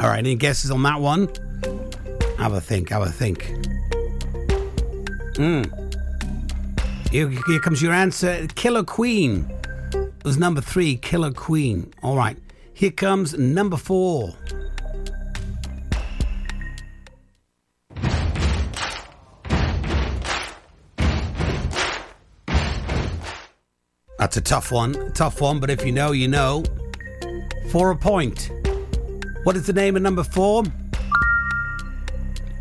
All 0.00 0.08
right, 0.08 0.18
any 0.18 0.34
guesses 0.36 0.70
on 0.70 0.82
that 0.84 1.00
one? 1.00 1.28
Have 2.38 2.54
a 2.54 2.60
think, 2.62 2.88
have 2.88 3.02
a 3.02 3.10
think. 3.10 3.44
Hmm. 5.36 5.64
Here, 7.10 7.28
here 7.28 7.60
comes 7.60 7.82
your 7.82 7.92
answer. 7.92 8.46
Killer 8.54 8.84
Queen 8.84 9.52
was 10.24 10.38
number 10.38 10.62
three. 10.62 10.96
Killer 10.96 11.30
Queen. 11.30 11.92
All 12.02 12.16
right. 12.16 12.38
Here 12.72 12.90
comes 12.90 13.36
number 13.36 13.76
four. 13.76 14.34
That's 24.18 24.38
a 24.38 24.40
tough 24.40 24.72
one. 24.72 25.12
Tough 25.12 25.42
one, 25.42 25.60
but 25.60 25.68
if 25.68 25.84
you 25.84 25.92
know, 25.92 26.12
you 26.12 26.28
know. 26.28 26.64
For 27.74 27.90
a 27.90 27.96
point. 27.96 28.52
What 29.42 29.56
is 29.56 29.66
the 29.66 29.72
name 29.72 29.96
of 29.96 30.02
number 30.02 30.22
four? 30.22 30.62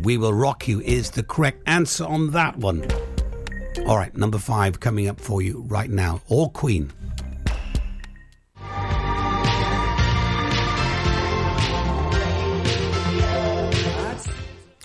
We 0.02 0.18
Will 0.18 0.34
Rock 0.34 0.68
You 0.68 0.82
is 0.82 1.12
the 1.12 1.22
correct 1.22 1.62
answer 1.68 2.04
on 2.04 2.32
that 2.32 2.58
one. 2.58 2.84
All 3.86 3.96
right, 3.96 4.12
number 4.18 4.40
five 4.40 4.80
coming 4.80 5.08
up 5.08 5.22
for 5.22 5.44
you 5.44 5.66
right 5.68 5.92
now. 5.92 6.20
All 6.30 6.50
Queen. 6.50 6.92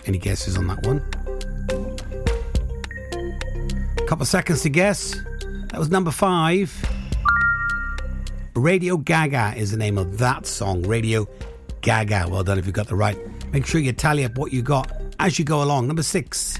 Any 0.05 0.19
guesses 0.19 0.57
on 0.59 0.67
that 0.67 0.85
one? 0.85 1.03
A 3.97 4.05
Couple 4.05 4.27
seconds 4.27 4.61
to 4.61 4.69
guess. 4.69 5.15
That 5.71 5.79
was 5.79 5.89
number 5.89 6.11
five. 6.11 6.98
Radio 8.59 8.97
Gaga 8.97 9.53
is 9.55 9.71
the 9.71 9.77
name 9.77 9.97
of 9.97 10.17
that 10.17 10.45
song. 10.45 10.83
Radio 10.83 11.27
Gaga. 11.81 12.27
Well 12.29 12.43
done 12.43 12.59
if 12.59 12.65
you 12.65 12.73
got 12.73 12.87
the 12.87 12.95
right. 12.95 13.17
Make 13.53 13.65
sure 13.65 13.79
you 13.79 13.93
tally 13.93 14.25
up 14.25 14.37
what 14.37 14.51
you 14.51 14.61
got 14.61 14.91
as 15.19 15.39
you 15.39 15.45
go 15.45 15.63
along. 15.63 15.87
Number 15.87 16.03
six. 16.03 16.59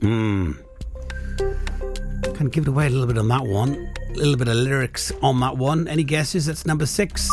Hmm. 0.00 0.52
Kind 2.22 2.46
of 2.46 2.50
give 2.50 2.64
it 2.64 2.68
away 2.68 2.86
a 2.86 2.90
little 2.90 3.06
bit 3.06 3.18
on 3.18 3.28
that 3.28 3.44
one. 3.44 3.92
A 4.10 4.14
little 4.14 4.36
bit 4.36 4.48
of 4.48 4.56
lyrics 4.56 5.12
on 5.22 5.40
that 5.40 5.56
one. 5.56 5.86
Any 5.86 6.02
guesses? 6.02 6.46
That's 6.46 6.66
number 6.66 6.86
six. 6.86 7.28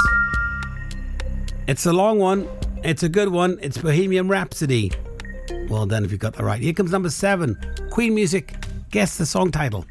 It's 1.67 1.85
a 1.85 1.93
long 1.93 2.19
one. 2.19 2.47
It's 2.83 3.01
a 3.01 3.09
good 3.09 3.29
one. 3.29 3.57
It's 3.61 3.77
Bohemian 3.77 4.27
Rhapsody. 4.27 4.91
Well 5.69 5.85
done 5.85 6.05
if 6.05 6.11
you 6.11 6.17
got 6.17 6.33
that 6.33 6.43
right. 6.43 6.61
Here 6.61 6.73
comes 6.73 6.91
number 6.91 7.09
seven. 7.09 7.57
Queen 7.89 8.13
Music. 8.13 8.55
Guess 8.91 9.17
the 9.17 9.25
song 9.25 9.51
title. 9.51 9.85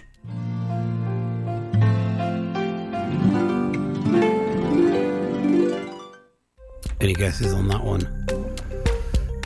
Any 7.00 7.12
guesses 7.12 7.52
on 7.52 7.68
that 7.68 7.84
one? 7.84 8.26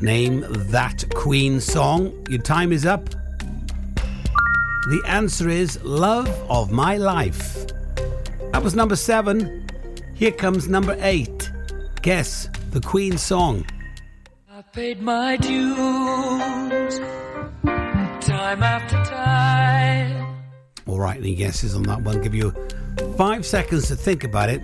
Name 0.00 0.46
that 0.70 1.04
Queen 1.14 1.60
song. 1.60 2.24
Your 2.28 2.40
time 2.40 2.70
is 2.70 2.86
up. 2.86 3.08
The 4.88 5.02
answer 5.06 5.48
is 5.48 5.82
Love 5.82 6.28
of 6.48 6.70
My 6.70 6.96
Life. 6.96 7.66
That 8.52 8.62
was 8.62 8.76
number 8.76 8.94
seven. 8.96 9.66
Here 10.14 10.30
comes 10.30 10.68
number 10.68 10.96
eight. 11.00 11.50
Guess 12.02 12.48
the 12.70 12.80
Queen 12.80 13.18
song. 13.18 13.66
Paid 14.78 15.02
my 15.02 15.36
dues 15.36 17.00
time 18.24 18.62
after 18.62 18.94
time. 19.06 20.44
All 20.86 21.00
right, 21.00 21.16
any 21.16 21.34
guesses 21.34 21.74
on 21.74 21.82
that 21.82 22.02
one? 22.02 22.22
Give 22.22 22.32
you 22.32 22.54
five 23.16 23.44
seconds 23.44 23.88
to 23.88 23.96
think 23.96 24.22
about 24.22 24.50
it. 24.50 24.62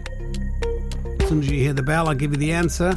As 1.20 1.28
soon 1.28 1.40
as 1.40 1.50
you 1.50 1.58
hear 1.58 1.72
the 1.72 1.82
bell, 1.82 2.06
I'll 2.08 2.14
give 2.14 2.30
you 2.30 2.36
the 2.36 2.52
answer. 2.52 2.96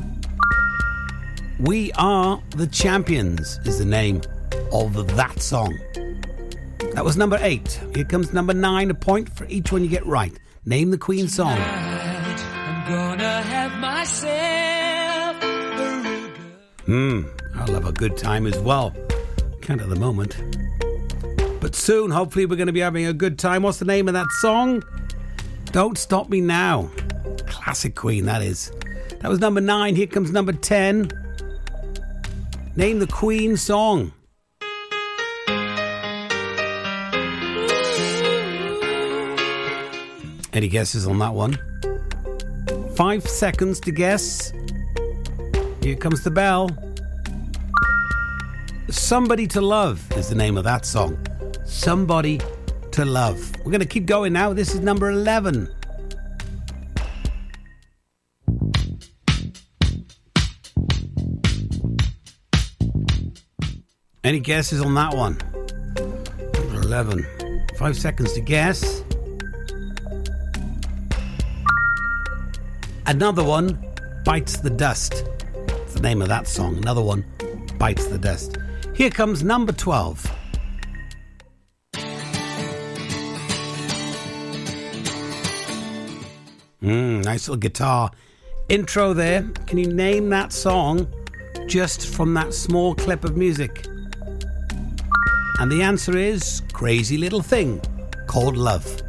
We 1.60 1.92
Are 1.94 2.40
the 2.52 2.68
Champions 2.68 3.58
is 3.66 3.80
the 3.80 3.86
name 3.86 4.22
of 4.72 5.16
that 5.16 5.42
song. 5.42 5.76
That 6.94 7.04
was 7.04 7.18
number 7.18 7.40
eight. 7.42 7.82
Here 7.96 8.06
comes 8.06 8.32
number 8.32 8.54
nine, 8.54 8.92
a 8.92 8.94
point 8.94 9.36
for 9.36 9.46
each 9.46 9.72
one 9.72 9.84
you 9.84 9.90
get 9.90 10.06
right. 10.06 10.38
Name 10.66 10.92
the 10.92 11.00
Queen 11.00 11.28
song. 11.28 11.58
I'm 11.58 12.88
Hmm, 16.88 17.24
I'll 17.54 17.74
have 17.74 17.86
a 17.86 17.92
good 17.92 18.16
time 18.16 18.48
as 18.48 18.58
well. 18.60 18.96
Can't 19.62 19.82
at 19.82 19.90
the 19.90 19.98
moment. 19.98 20.38
But 21.60 21.76
soon, 21.76 22.12
hopefully, 22.12 22.46
we're 22.46 22.56
going 22.56 22.68
to 22.68 22.74
be 22.74 22.80
having 22.80 23.06
a 23.06 23.12
good 23.12 23.38
time. 23.38 23.64
What's 23.64 23.80
the 23.80 23.84
name 23.86 24.08
of 24.08 24.14
that 24.14 24.32
song? 24.40 24.82
Don't 25.74 25.98
Stop 25.98 26.30
Me 26.30 26.40
Now. 26.40 26.90
Classic 27.46 27.94
Queen, 27.94 28.24
that 28.24 28.42
is. 28.42 28.72
That 29.20 29.28
was 29.28 29.40
number 29.40 29.60
nine. 29.60 29.98
Here 29.98 30.08
comes 30.08 30.32
number 30.32 30.54
10. 30.54 31.12
Name 32.78 33.00
the 33.00 33.08
Queen 33.08 33.58
song. 33.58 34.14
Any 40.54 40.70
guesses 40.70 41.06
on 41.06 41.20
that 41.20 41.34
one? 41.34 41.60
Five 42.96 43.28
seconds 43.28 43.82
to 43.82 43.92
guess. 43.92 44.54
Here 45.88 45.96
comes 45.96 46.22
the 46.22 46.32
bell. 46.32 46.70
Somebody 48.90 49.48
to 49.48 49.62
Love 49.62 50.06
is 50.18 50.28
the 50.28 50.36
name 50.36 50.58
of 50.58 50.66
that 50.66 50.86
song. 50.86 51.18
Somebody 51.64 52.42
to 52.92 53.06
Love. 53.06 53.54
We're 53.60 53.72
going 53.72 53.80
to 53.80 53.86
keep 53.86 54.06
going 54.06 54.34
now. 54.34 54.52
This 54.52 54.76
is 54.76 54.82
number 54.82 55.10
11. 55.10 55.74
Any 64.26 64.42
guesses 64.42 64.82
on 64.82 64.94
that 64.96 65.14
one? 65.14 65.38
Number 66.54 66.82
11. 66.82 67.26
Five 67.78 67.96
seconds 67.96 68.34
to 68.34 68.42
guess. 68.42 69.04
Another 73.06 73.46
one 73.46 73.82
bites 74.26 74.58
the 74.58 74.70
dust 74.70 75.24
the 75.98 76.08
name 76.08 76.22
of 76.22 76.28
that 76.28 76.48
song. 76.48 76.78
Another 76.78 77.02
one 77.02 77.26
bites 77.78 78.06
the 78.08 78.18
dust. 78.18 78.58
Here 78.94 79.10
comes 79.10 79.44
number 79.44 79.72
12. 79.72 80.32
Mmm, 86.82 87.24
nice 87.24 87.48
little 87.48 87.58
guitar 87.58 88.12
intro 88.70 89.14
there. 89.14 89.44
Can 89.66 89.78
you 89.78 89.92
name 89.92 90.30
that 90.30 90.54
song 90.54 91.08
just 91.68 92.14
from 92.14 92.34
that 92.36 92.54
small 92.54 92.94
clip 92.94 93.24
of 93.24 93.36
music? 93.36 93.86
And 95.60 95.72
the 95.72 95.82
answer 95.82 96.16
is 96.16 96.62
Crazy 96.74 97.18
Little 97.18 97.42
Thing 97.42 97.82
Called 98.28 98.56
Love. 98.56 99.02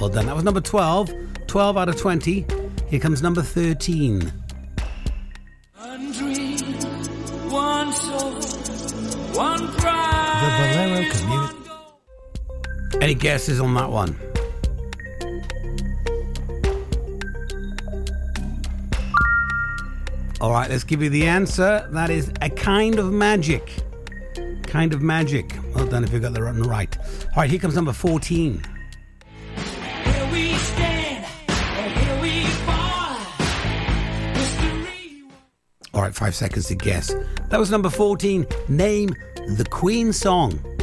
Well 0.00 0.08
done. 0.08 0.26
That 0.26 0.34
was 0.34 0.42
number 0.42 0.60
12. 0.60 1.12
12 1.46 1.76
out 1.76 1.88
of 1.88 1.96
20. 1.96 2.44
Here 2.88 2.98
comes 2.98 3.22
number 3.22 3.42
13. 3.42 4.43
Any 13.04 13.14
guesses 13.14 13.60
on 13.60 13.74
that 13.74 13.90
one? 13.90 14.18
All 20.40 20.50
right, 20.50 20.70
let's 20.70 20.84
give 20.84 21.02
you 21.02 21.10
the 21.10 21.26
answer. 21.26 21.86
That 21.90 22.08
is 22.08 22.32
a 22.40 22.48
kind 22.48 22.98
of 22.98 23.12
magic. 23.12 23.74
Kind 24.62 24.94
of 24.94 25.02
magic. 25.02 25.52
Well 25.74 25.86
done 25.86 26.02
if 26.02 26.14
you 26.14 26.18
got 26.18 26.32
the 26.32 26.40
one 26.40 26.62
right. 26.62 26.96
All 26.96 27.42
right, 27.42 27.50
here 27.50 27.58
comes 27.58 27.74
number 27.74 27.92
14. 27.92 28.64
Stand, 30.56 31.26
and 31.58 31.92
here 31.92 32.22
we 32.22 32.46
fall. 32.64 33.16
History. 34.32 35.24
All 35.92 36.00
right, 36.00 36.14
five 36.14 36.34
seconds 36.34 36.68
to 36.68 36.74
guess. 36.74 37.14
That 37.50 37.60
was 37.60 37.70
number 37.70 37.90
14. 37.90 38.46
Name 38.68 39.10
the 39.46 39.66
Queen 39.70 40.10
song. 40.10 40.73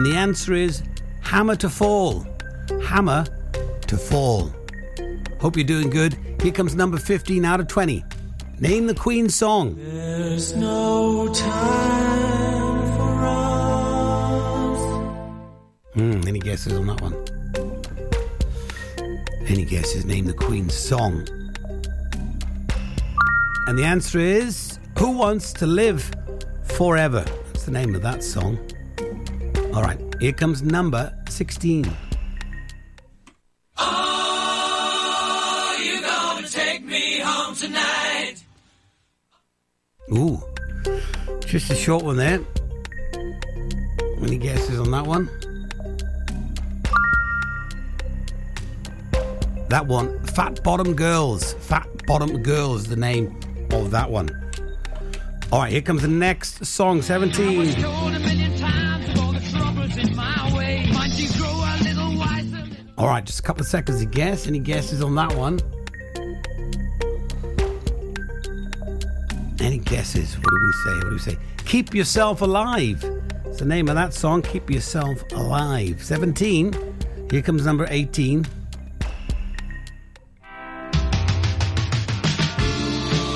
And 0.00 0.06
the 0.06 0.16
answer 0.16 0.54
is 0.54 0.82
Hammer 1.20 1.56
to 1.56 1.68
Fall. 1.68 2.26
Hammer 2.82 3.26
to 3.86 3.98
Fall. 3.98 4.50
Hope 5.38 5.56
you're 5.58 5.66
doing 5.66 5.90
good. 5.90 6.16
Here 6.40 6.52
comes 6.52 6.74
number 6.74 6.96
15 6.96 7.44
out 7.44 7.60
of 7.60 7.68
20. 7.68 8.02
Name 8.60 8.86
the 8.86 8.94
Queen 8.94 9.28
song. 9.28 9.76
There's 9.76 10.56
no 10.56 11.28
time 11.34 12.96
for 12.96 13.24
us. 14.72 14.78
Hmm, 15.92 16.26
any 16.26 16.38
guesses 16.38 16.72
on 16.72 16.86
that 16.86 17.02
one? 17.02 17.14
Any 19.48 19.66
guesses? 19.66 20.06
Name 20.06 20.24
the 20.24 20.32
Queen's 20.32 20.72
song. 20.72 21.28
And 23.66 23.78
the 23.78 23.84
answer 23.84 24.18
is 24.18 24.78
Who 24.98 25.10
Wants 25.10 25.52
to 25.52 25.66
Live 25.66 26.10
Forever? 26.62 27.26
That's 27.48 27.66
the 27.66 27.72
name 27.72 27.94
of 27.94 28.00
that 28.00 28.24
song. 28.24 28.58
All 29.72 29.82
right, 29.82 30.00
here 30.18 30.32
comes 30.32 30.62
number 30.62 31.14
16. 31.28 31.88
Oh, 33.78 35.76
you 35.80 36.00
gonna 36.02 36.48
take 36.48 36.84
me 36.84 37.20
home 37.20 37.54
tonight? 37.54 38.34
Ooh, 40.12 40.42
just 41.46 41.70
a 41.70 41.76
short 41.76 42.02
one 42.04 42.16
there. 42.16 42.40
Any 44.20 44.38
guesses 44.38 44.80
on 44.80 44.90
that 44.90 45.06
one? 45.06 45.30
That 49.68 49.86
one, 49.86 50.18
Fat 50.24 50.64
Bottom 50.64 50.94
Girls. 50.94 51.52
Fat 51.54 51.86
Bottom 52.08 52.42
Girls, 52.42 52.88
the 52.88 52.96
name 52.96 53.38
of 53.70 53.92
that 53.92 54.10
one. 54.10 54.30
All 55.52 55.60
right, 55.60 55.70
here 55.70 55.80
comes 55.80 56.02
the 56.02 56.08
next 56.08 56.66
song, 56.66 57.02
17. 57.02 58.39
All 63.00 63.08
right, 63.08 63.24
just 63.24 63.40
a 63.40 63.42
couple 63.42 63.62
of 63.62 63.66
seconds 63.66 64.00
to 64.00 64.04
guess. 64.04 64.46
Any 64.46 64.58
guesses 64.58 65.00
on 65.00 65.14
that 65.14 65.32
one? 65.34 65.58
Any 69.58 69.78
guesses? 69.78 70.36
What 70.36 70.44
do 70.44 70.58
we 70.60 70.72
say? 70.72 70.90
What 70.96 71.04
do 71.04 71.10
we 71.12 71.18
say? 71.18 71.38
Keep 71.64 71.94
Yourself 71.94 72.42
Alive. 72.42 73.02
It's 73.46 73.60
the 73.60 73.64
name 73.64 73.88
of 73.88 73.94
that 73.94 74.12
song, 74.12 74.42
Keep 74.42 74.68
Yourself 74.68 75.22
Alive. 75.32 76.04
17. 76.04 76.74
Here 77.30 77.40
comes 77.40 77.64
number 77.64 77.86
18. 77.88 78.46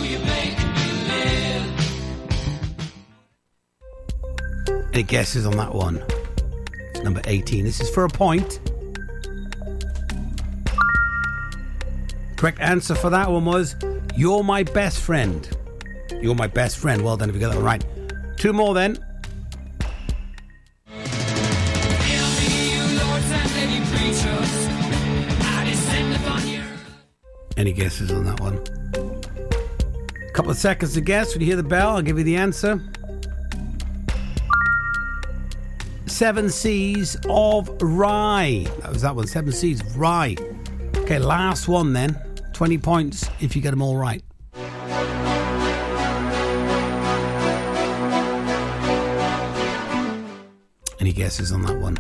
You 0.02 0.18
make 0.18 0.58
me 0.58 0.92
live. 1.08 1.70
Any 4.92 5.04
guesses 5.04 5.46
on 5.46 5.56
that 5.56 5.72
one? 5.74 6.04
Number 7.02 7.22
18. 7.24 7.64
This 7.64 7.80
is 7.80 7.88
for 7.88 8.04
a 8.04 8.10
point. 8.10 8.60
Correct 12.45 12.61
answer 12.61 12.95
for 12.95 13.09
that 13.09 13.30
one 13.30 13.47
was 13.47 13.74
You're 14.16 14.45
My 14.45 14.64
Best 14.64 15.01
Friend. 15.01 15.49
You're 16.20 16.34
My 16.34 16.47
Best 16.47 16.76
Friend. 16.76 17.03
Well 17.03 17.16
done 17.16 17.30
if 17.30 17.34
you 17.34 17.40
got 17.40 17.53
that 17.53 17.57
one 17.57 17.64
right. 17.64 17.82
Two 18.36 18.53
more 18.53 18.74
then. 18.74 18.99
Any 27.57 27.72
guesses 27.72 28.12
on 28.12 28.24
that 28.26 28.38
one? 28.40 28.62
A 30.28 30.32
Couple 30.32 30.51
of 30.51 30.59
seconds 30.59 30.92
to 30.92 31.01
guess. 31.01 31.32
When 31.32 31.40
you 31.40 31.47
hear 31.47 31.57
the 31.57 31.62
bell, 31.62 31.97
I'll 31.97 32.03
give 32.03 32.18
you 32.18 32.24
the 32.24 32.36
answer. 32.36 32.78
Seven 36.05 36.51
Seas 36.51 37.16
of 37.26 37.70
Rye. 37.80 38.66
That 38.82 38.92
was 38.92 39.01
that 39.01 39.16
one. 39.16 39.26
Seven 39.26 39.51
Seas 39.51 39.80
of 39.80 39.99
Rye. 39.99 40.36
Okay, 40.99 41.18
last 41.18 41.68
one 41.68 41.95
then. 41.95 42.20
20 42.55 42.78
points 42.78 43.28
if 43.40 43.57
you 43.57 43.61
get 43.61 43.72
them 43.72 43.82
all 43.82 43.96
right. 43.96 44.22
Any 51.00 51.12
guesses 51.12 51.52
on 51.52 51.62
that 51.62 51.76
one? 51.78 51.96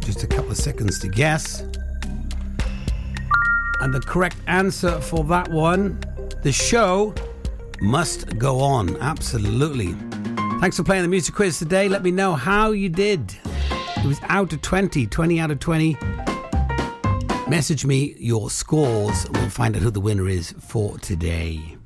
Just 0.00 0.24
a 0.24 0.26
couple 0.26 0.50
of 0.50 0.56
seconds 0.56 0.98
to 0.98 1.08
guess. 1.08 1.60
And 3.80 3.94
the 3.94 4.00
correct 4.04 4.36
answer 4.46 5.00
for 5.00 5.22
that 5.24 5.48
one, 5.48 6.00
the 6.42 6.52
show 6.52 7.14
must 7.80 8.36
go 8.38 8.60
on. 8.60 8.96
Absolutely. 8.96 9.94
Thanks 10.60 10.76
for 10.76 10.82
playing 10.82 11.02
the 11.02 11.08
music 11.08 11.34
quiz 11.34 11.58
today. 11.58 11.88
Let 11.88 12.02
me 12.02 12.10
know 12.10 12.34
how 12.34 12.72
you 12.72 12.88
did. 12.88 13.34
It 13.98 14.04
was 14.04 14.18
out 14.24 14.52
of 14.52 14.62
20, 14.62 15.06
20 15.06 15.40
out 15.40 15.50
of 15.50 15.60
20. 15.60 15.96
Message 17.48 17.86
me 17.86 18.16
your 18.18 18.50
scores 18.50 19.24
we'll 19.30 19.48
find 19.48 19.76
out 19.76 19.82
who 19.82 19.92
the 19.92 20.00
winner 20.00 20.28
is 20.28 20.52
for 20.58 20.98
today. 20.98 21.76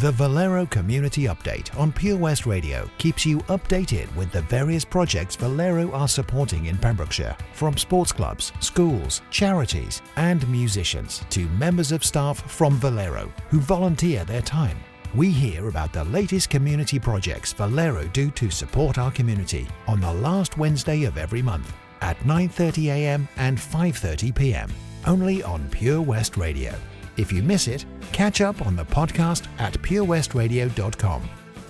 The 0.00 0.10
Valero 0.12 0.64
Community 0.64 1.24
Update 1.24 1.78
on 1.78 1.92
Pure 1.92 2.16
West 2.16 2.46
Radio 2.46 2.88
keeps 2.96 3.26
you 3.26 3.40
updated 3.40 4.14
with 4.16 4.32
the 4.32 4.40
various 4.40 4.86
projects 4.86 5.36
Valero 5.36 5.92
are 5.92 6.08
supporting 6.08 6.64
in 6.64 6.78
Pembrokeshire, 6.78 7.36
from 7.52 7.76
sports 7.76 8.10
clubs, 8.10 8.52
schools, 8.60 9.20
charities, 9.30 10.00
and 10.16 10.48
musicians 10.48 11.22
to 11.28 11.46
members 11.48 11.92
of 11.92 12.02
staff 12.02 12.50
from 12.50 12.78
Valero 12.78 13.30
who 13.50 13.60
volunteer 13.60 14.24
their 14.24 14.40
time. 14.40 14.78
We 15.14 15.30
hear 15.30 15.68
about 15.68 15.92
the 15.92 16.04
latest 16.04 16.48
community 16.48 16.98
projects 16.98 17.52
Valero 17.52 18.06
do 18.14 18.30
to 18.30 18.50
support 18.50 18.96
our 18.96 19.10
community 19.10 19.68
on 19.88 20.00
the 20.00 20.14
last 20.14 20.56
Wednesday 20.56 21.04
of 21.04 21.18
every 21.18 21.42
month 21.42 21.70
at 22.00 22.18
9:30 22.20 22.86
a.m. 22.86 23.28
and 23.36 23.58
5:30 23.58 24.34
p.m. 24.34 24.70
only 25.06 25.42
on 25.42 25.68
Pure 25.70 26.02
West 26.02 26.36
Radio. 26.36 26.74
If 27.16 27.32
you 27.32 27.42
miss 27.42 27.68
it, 27.68 27.86
catch 28.12 28.40
up 28.40 28.64
on 28.66 28.76
the 28.76 28.84
podcast 28.84 29.46
at 29.58 29.72
purewestradio.com. 29.74 31.28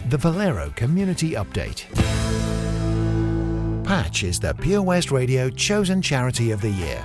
The 0.09 0.19
Valero 0.19 0.71
Community 0.77 1.33
Update. 1.33 1.85
Patch 3.85 4.25
is 4.25 4.41
the 4.41 4.55
Pure 4.55 4.83
West 4.83 5.11
Radio 5.11 5.49
chosen 5.49 6.03
charity 6.03 6.51
of 6.51 6.61
the 6.61 6.71
year. 6.71 7.05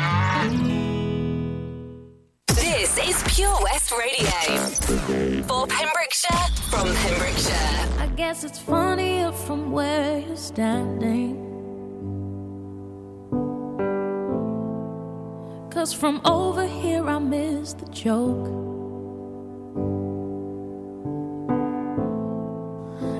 Is 3.11 3.23
Pure 3.35 3.57
West 3.63 3.91
Radio. 3.91 4.31
For 5.49 5.67
Pembrokeshire, 5.67 6.47
from 6.69 6.87
Pembrokeshire. 6.95 7.89
I 7.99 8.07
guess 8.15 8.45
it's 8.45 8.57
funnier 8.59 9.33
from 9.33 9.71
where 9.71 10.19
you're 10.19 10.37
standing. 10.37 11.35
Cause 15.71 15.91
from 15.93 16.21
over 16.23 16.65
here 16.65 17.05
I 17.05 17.19
miss 17.19 17.73
the 17.73 17.87
joke. 17.87 18.47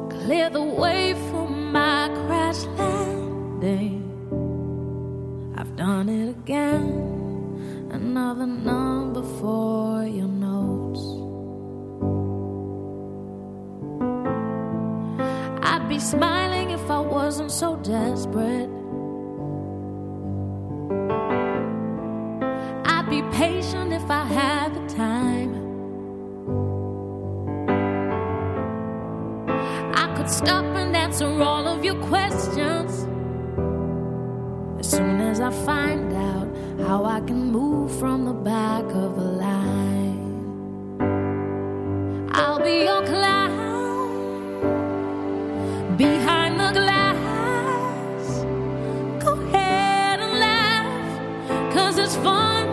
Clear 0.09 0.49
the 0.49 0.63
way 0.63 1.13
for 1.29 1.49
my 1.49 2.09
crash 2.27 2.63
landing. 2.79 3.99
I've 5.57 5.75
done 5.75 6.07
it 6.07 6.29
again. 6.29 7.10
Another 8.13 8.45
number 8.45 9.23
for 9.39 10.03
your 10.03 10.27
notes. 10.27 10.99
I'd 15.63 15.87
be 15.87 15.97
smiling 15.97 16.71
if 16.71 16.91
I 16.91 16.99
wasn't 16.99 17.51
so 17.51 17.77
desperate. 17.77 18.69
I'd 22.83 23.07
be 23.09 23.21
patient 23.31 23.93
if 23.93 24.11
I 24.11 24.25
had 24.25 24.73
the 24.75 24.93
time. 24.93 25.51
I 29.95 30.13
could 30.17 30.29
stop 30.29 30.65
and 30.65 30.93
answer 30.97 31.27
all 31.41 31.65
of 31.65 31.85
your 31.85 31.95
questions 32.09 33.07
as 34.81 34.91
soon 34.91 35.21
as 35.21 35.39
I 35.39 35.51
find 35.65 36.11
out 36.11 36.40
how 36.87 37.05
I 37.05 37.19
can 37.21 37.51
move 37.51 37.91
from 37.99 38.25
the 38.25 38.33
back 38.33 38.85
of 38.85 39.15
the 39.15 39.23
line. 39.45 40.19
I'll 42.31 42.59
be 42.59 42.83
your 42.89 43.03
clown 43.05 43.57
behind 45.97 46.59
the 46.59 46.71
glass. 46.79 48.43
Go 49.23 49.31
ahead 49.33 50.19
and 50.19 50.39
laugh, 50.39 51.73
cause 51.73 51.97
it's 51.97 52.15
funny. 52.17 52.69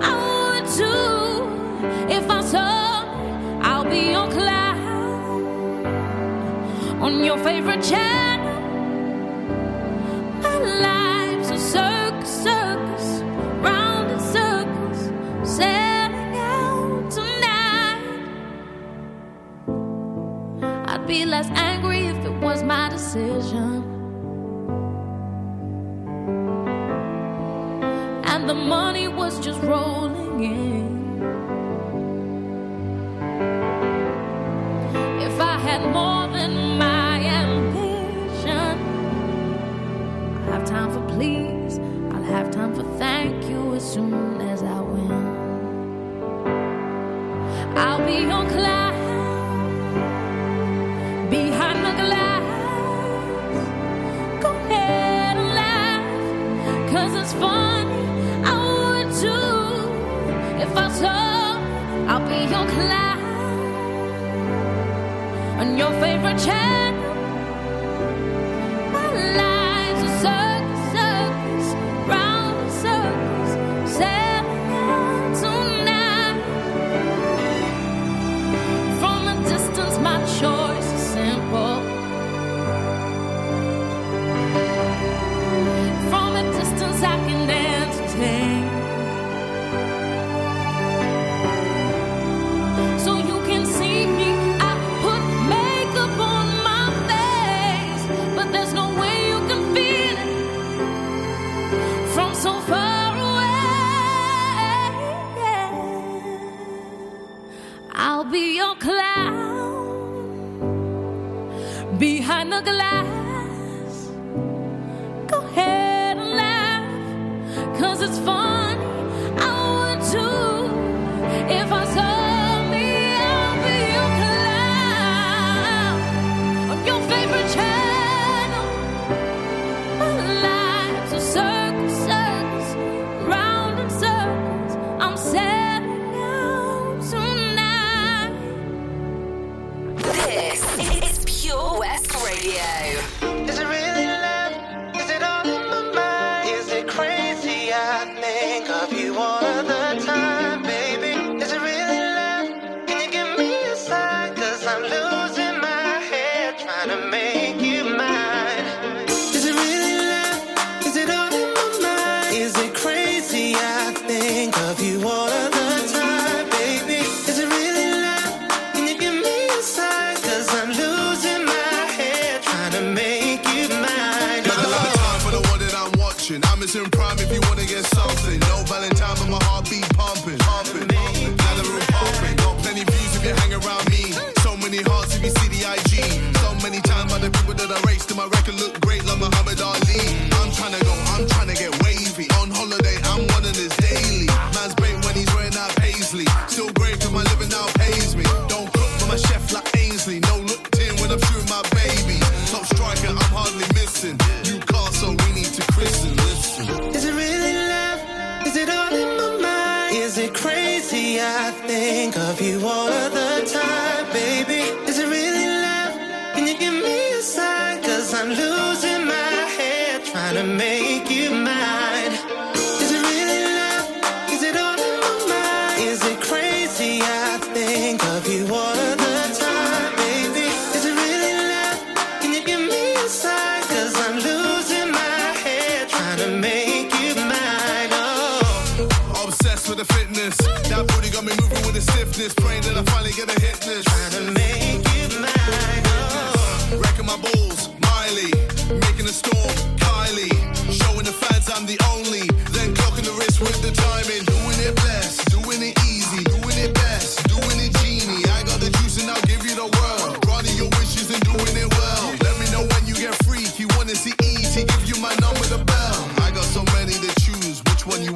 I 0.00 0.12
would 0.26 0.66
too 0.78 1.44
if 2.12 2.28
I 2.30 2.40
saw. 2.42 3.04
I'll 3.62 3.84
be 3.84 4.10
your 4.10 4.28
clown 4.30 5.86
on 7.00 7.24
your 7.24 7.38
favorite 7.38 7.82
channel. 7.82 8.60
My 10.42 10.58
life's 10.88 11.50
a 11.50 11.58
circus, 11.58 12.46
less 21.34 21.50
angry 21.72 22.06
if 22.06 22.24
it 22.24 22.36
was 22.46 22.62
my 22.62 22.88
decision. 22.88 23.82
And 28.32 28.48
the 28.48 28.54
money 28.54 29.08
was 29.08 29.40
just 29.40 29.60
rolling 29.62 30.44
in. 30.44 30.86
If 35.26 35.36
I 35.52 35.58
had 35.66 35.82
more 35.92 36.13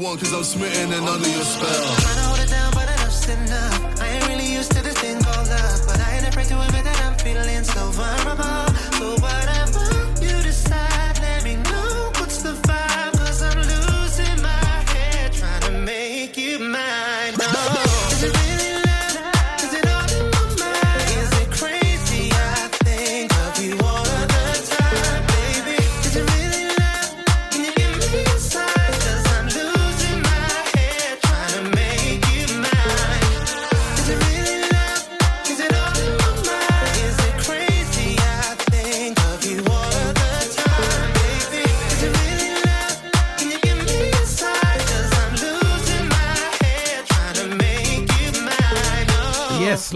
want, 0.08 0.20
cause 0.20 0.32
I'm 0.32 0.44
smitten 0.44 0.92
and 0.92 1.08
under 1.08 1.28
your 1.28 1.44
spell. 1.44 1.68
I'm 1.68 2.00
trying 2.00 2.16
to 2.16 2.22
hold 2.28 2.40
it 2.40 2.50
down, 2.50 2.72
but 2.72 2.88
enough's 2.88 3.28
enough. 3.28 4.00
I 4.00 4.08
ain't 4.08 4.28
really 4.28 4.50
used 4.52 4.72
to 4.72 4.82
this 4.82 4.96
thing 4.98 5.20
called 5.22 5.48
love, 5.48 5.80
but 5.86 6.00
I 6.00 6.16
ain't 6.16 6.28
afraid 6.28 6.46
to 6.46 6.60
admit 6.60 6.84
that 6.84 7.00
I'm 7.04 7.16
feeling 7.18 7.64
so 7.64 7.90
vulnerable. 7.90 8.67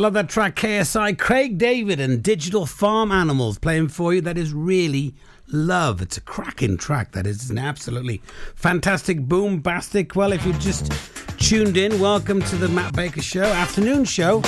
Love 0.03 0.15
that 0.15 0.29
track, 0.29 0.57
KSI. 0.57 1.17
Craig 1.17 1.59
David 1.59 2.01
and 2.01 2.25
Digital 2.25 2.67
Farm 2.67 3.13
Animals 3.13 3.61
playing 3.61 3.87
for 3.87 4.13
you. 4.13 4.21
That 4.21 4.37
is 4.37 4.53
really 4.53 5.15
love. 5.47 6.03
It's 6.03 6.17
a 6.17 6.21
cracking 6.21 6.77
track. 6.77 7.13
That 7.13 7.25
is 7.25 7.51
an 7.51 7.57
absolutely 7.57 8.21
fantastic, 8.57 9.21
boom-bastic. 9.21 10.17
Well, 10.17 10.33
if 10.33 10.45
you 10.45 10.55
just 10.55 10.91
tuned 11.39 11.77
in, 11.77 12.01
welcome 12.01 12.43
to 12.43 12.57
the 12.57 12.67
Matt 12.67 12.97
Baker 12.97 13.23
Show, 13.23 13.45
afternoon 13.45 14.05
show. 14.05 14.43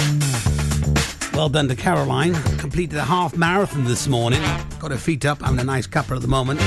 Well 1.35 1.49
done 1.49 1.69
to 1.69 1.77
Caroline. 1.77 2.35
Completed 2.59 2.99
a 2.99 3.05
half 3.05 3.37
marathon 3.37 3.85
this 3.85 4.09
morning. 4.09 4.43
Got 4.81 4.91
her 4.91 4.97
feet 4.97 5.25
up. 5.25 5.41
Having 5.41 5.61
a 5.61 5.65
nice 5.65 5.87
cuppa 5.87 6.17
at 6.17 6.23
the 6.23 6.27
moment. 6.27 6.59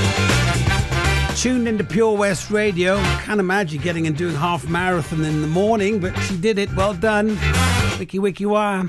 Tuned 1.38 1.68
into 1.68 1.84
Pure 1.84 2.16
West 2.16 2.52
Radio. 2.52 2.96
Can't 3.20 3.42
imagine 3.42 3.82
getting 3.82 4.08
and 4.08 4.16
doing 4.16 4.36
half 4.36 4.70
marathon 4.70 5.26
in 5.26 5.42
the 5.42 5.48
morning, 5.48 6.00
but 6.00 6.18
she 6.20 6.38
did 6.38 6.58
it. 6.58 6.74
Well 6.74 6.94
done. 6.94 7.38
Wiki 8.00 8.20
wiki 8.20 8.46
wah. 8.46 8.84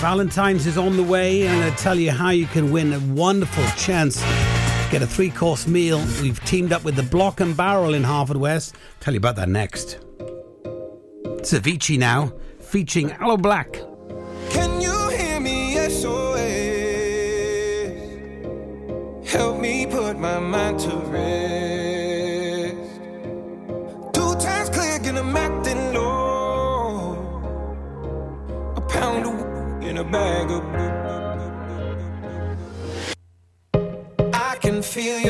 Valentine's 0.00 0.66
is 0.66 0.78
on 0.78 0.96
the 0.96 1.02
way, 1.02 1.46
and 1.46 1.62
I 1.62 1.70
tell 1.76 1.98
you 1.98 2.10
how 2.10 2.30
you 2.30 2.46
can 2.46 2.72
win 2.72 2.92
a 2.92 2.98
wonderful 3.14 3.64
chance. 3.76 4.22
Get 4.90 5.02
a 5.02 5.06
three 5.06 5.30
course 5.30 5.66
meal. 5.66 5.98
We've 6.22 6.42
teamed 6.44 6.72
up 6.72 6.84
with 6.84 6.96
the 6.96 7.02
Block 7.02 7.40
and 7.40 7.56
Barrel 7.56 7.94
in 7.94 8.02
Haverfordwest. 8.02 8.72
Tell 9.00 9.12
you 9.12 9.18
about 9.18 9.36
that 9.36 9.48
next. 9.48 9.98
Avicii 11.52 11.98
now, 11.98 12.32
featuring 12.60 13.12
Aloe 13.12 13.36
Blacc. 13.36 13.86
Can 14.50 14.80
you 14.80 15.10
hear 15.10 15.38
me? 15.40 15.60
Help 19.30 19.60
me 19.60 19.86
put 19.86 20.18
my 20.18 20.40
mind 20.40 20.80
to 20.80 20.96
rest. 21.06 21.40
Two 24.12 24.34
times 24.44 24.70
a 25.16 25.22
a 30.00 30.04
bag 30.04 30.50
of. 30.50 30.62
I 34.32 34.56
can 34.56 34.82
feel 34.82 35.18
you. 35.20 35.29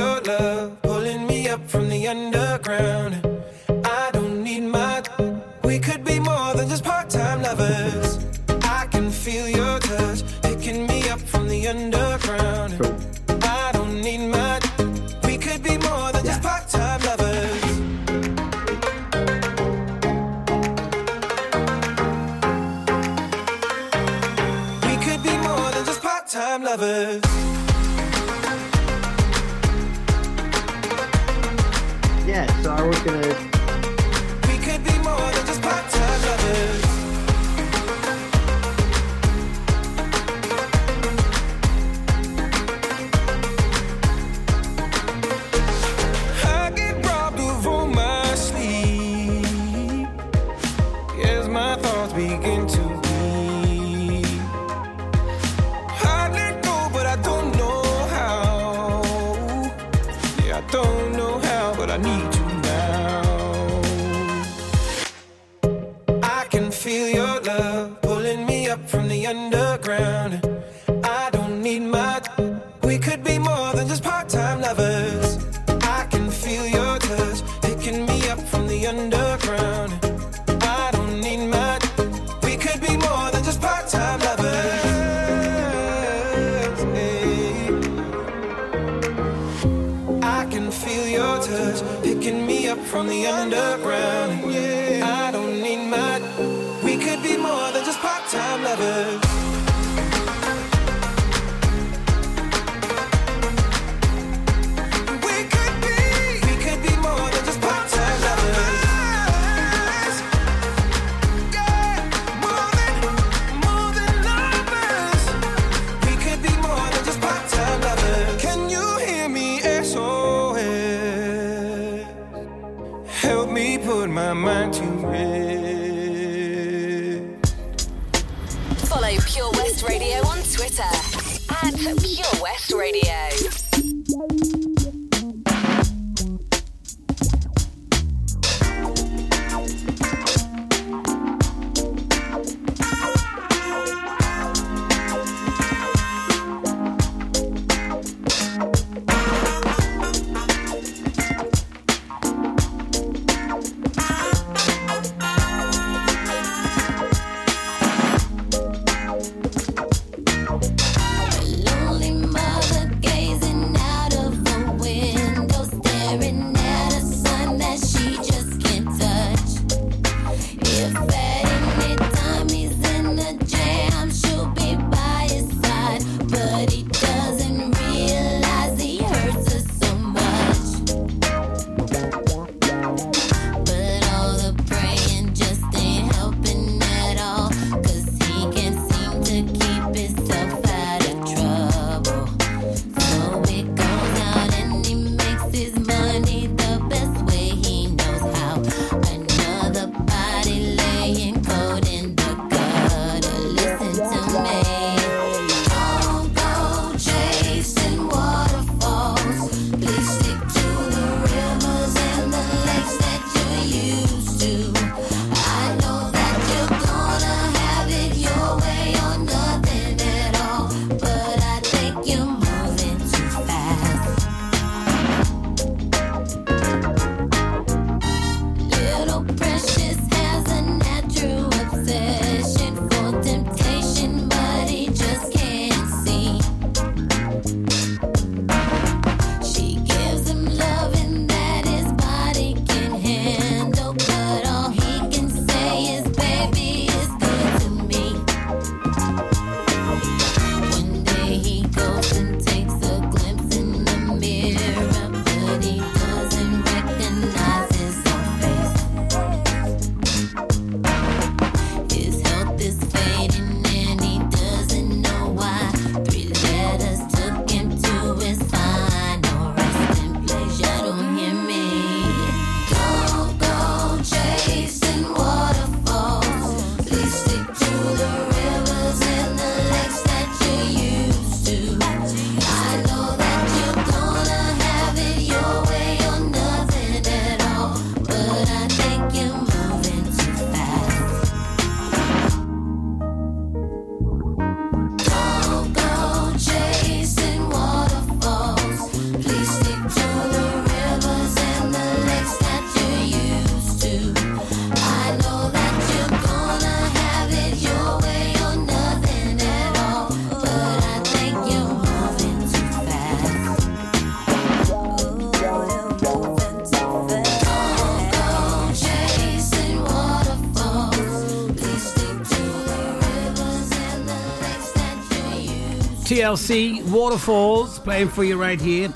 TLC 326.11 326.83
Waterfalls 326.91 327.79
playing 327.79 328.09
for 328.09 328.25
you 328.25 328.37
right 328.37 328.61
here 328.61 328.93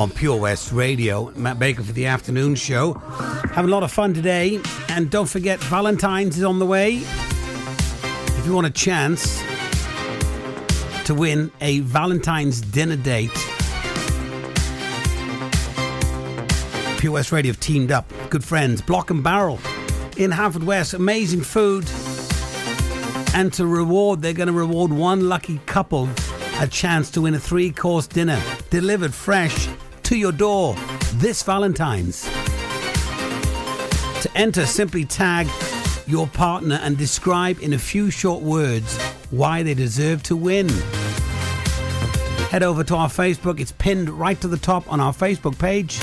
on 0.00 0.10
Pure 0.10 0.40
West 0.40 0.72
Radio. 0.72 1.30
Matt 1.36 1.60
Baker 1.60 1.84
for 1.84 1.92
the 1.92 2.06
afternoon 2.06 2.56
show. 2.56 2.94
Having 3.54 3.70
a 3.70 3.72
lot 3.72 3.84
of 3.84 3.92
fun 3.92 4.12
today. 4.12 4.60
And 4.88 5.08
don't 5.08 5.28
forget, 5.28 5.60
Valentine's 5.60 6.36
is 6.36 6.42
on 6.42 6.58
the 6.58 6.66
way. 6.66 6.94
If 6.96 8.42
you 8.44 8.54
want 8.54 8.66
a 8.66 8.70
chance 8.70 9.40
to 11.04 11.14
win 11.14 11.52
a 11.60 11.78
Valentine's 11.78 12.60
dinner 12.60 12.96
date, 12.96 13.30
Pure 16.98 17.12
West 17.12 17.30
Radio 17.30 17.52
have 17.52 17.60
teamed 17.60 17.92
up. 17.92 18.12
Good 18.30 18.42
friends, 18.42 18.82
Block 18.82 19.10
and 19.10 19.22
Barrel 19.22 19.60
in 20.16 20.32
Haverford 20.32 20.64
West. 20.64 20.92
Amazing 20.92 21.42
food. 21.42 21.88
And 23.32 23.52
to 23.52 23.64
reward, 23.64 24.22
they're 24.22 24.32
going 24.32 24.48
to 24.48 24.52
reward 24.52 24.92
one 24.92 25.28
lucky 25.28 25.60
couple 25.66 26.08
a 26.62 26.68
chance 26.68 27.10
to 27.10 27.22
win 27.22 27.34
a 27.34 27.40
three 27.40 27.72
course 27.72 28.06
dinner 28.06 28.40
delivered 28.70 29.12
fresh 29.12 29.68
to 30.04 30.16
your 30.16 30.30
door 30.30 30.76
this 31.14 31.42
Valentine's. 31.42 32.22
To 34.22 34.30
enter, 34.36 34.64
simply 34.64 35.04
tag 35.04 35.48
your 36.06 36.28
partner 36.28 36.78
and 36.84 36.96
describe 36.96 37.58
in 37.60 37.72
a 37.72 37.78
few 37.78 38.12
short 38.12 38.42
words 38.42 38.96
why 39.30 39.64
they 39.64 39.74
deserve 39.74 40.22
to 40.24 40.36
win. 40.36 40.68
Head 42.50 42.62
over 42.62 42.84
to 42.84 42.94
our 42.94 43.08
Facebook, 43.08 43.58
it's 43.58 43.72
pinned 43.72 44.08
right 44.08 44.40
to 44.40 44.46
the 44.46 44.56
top 44.56 44.90
on 44.92 45.00
our 45.00 45.12
Facebook 45.12 45.58
page. 45.58 45.98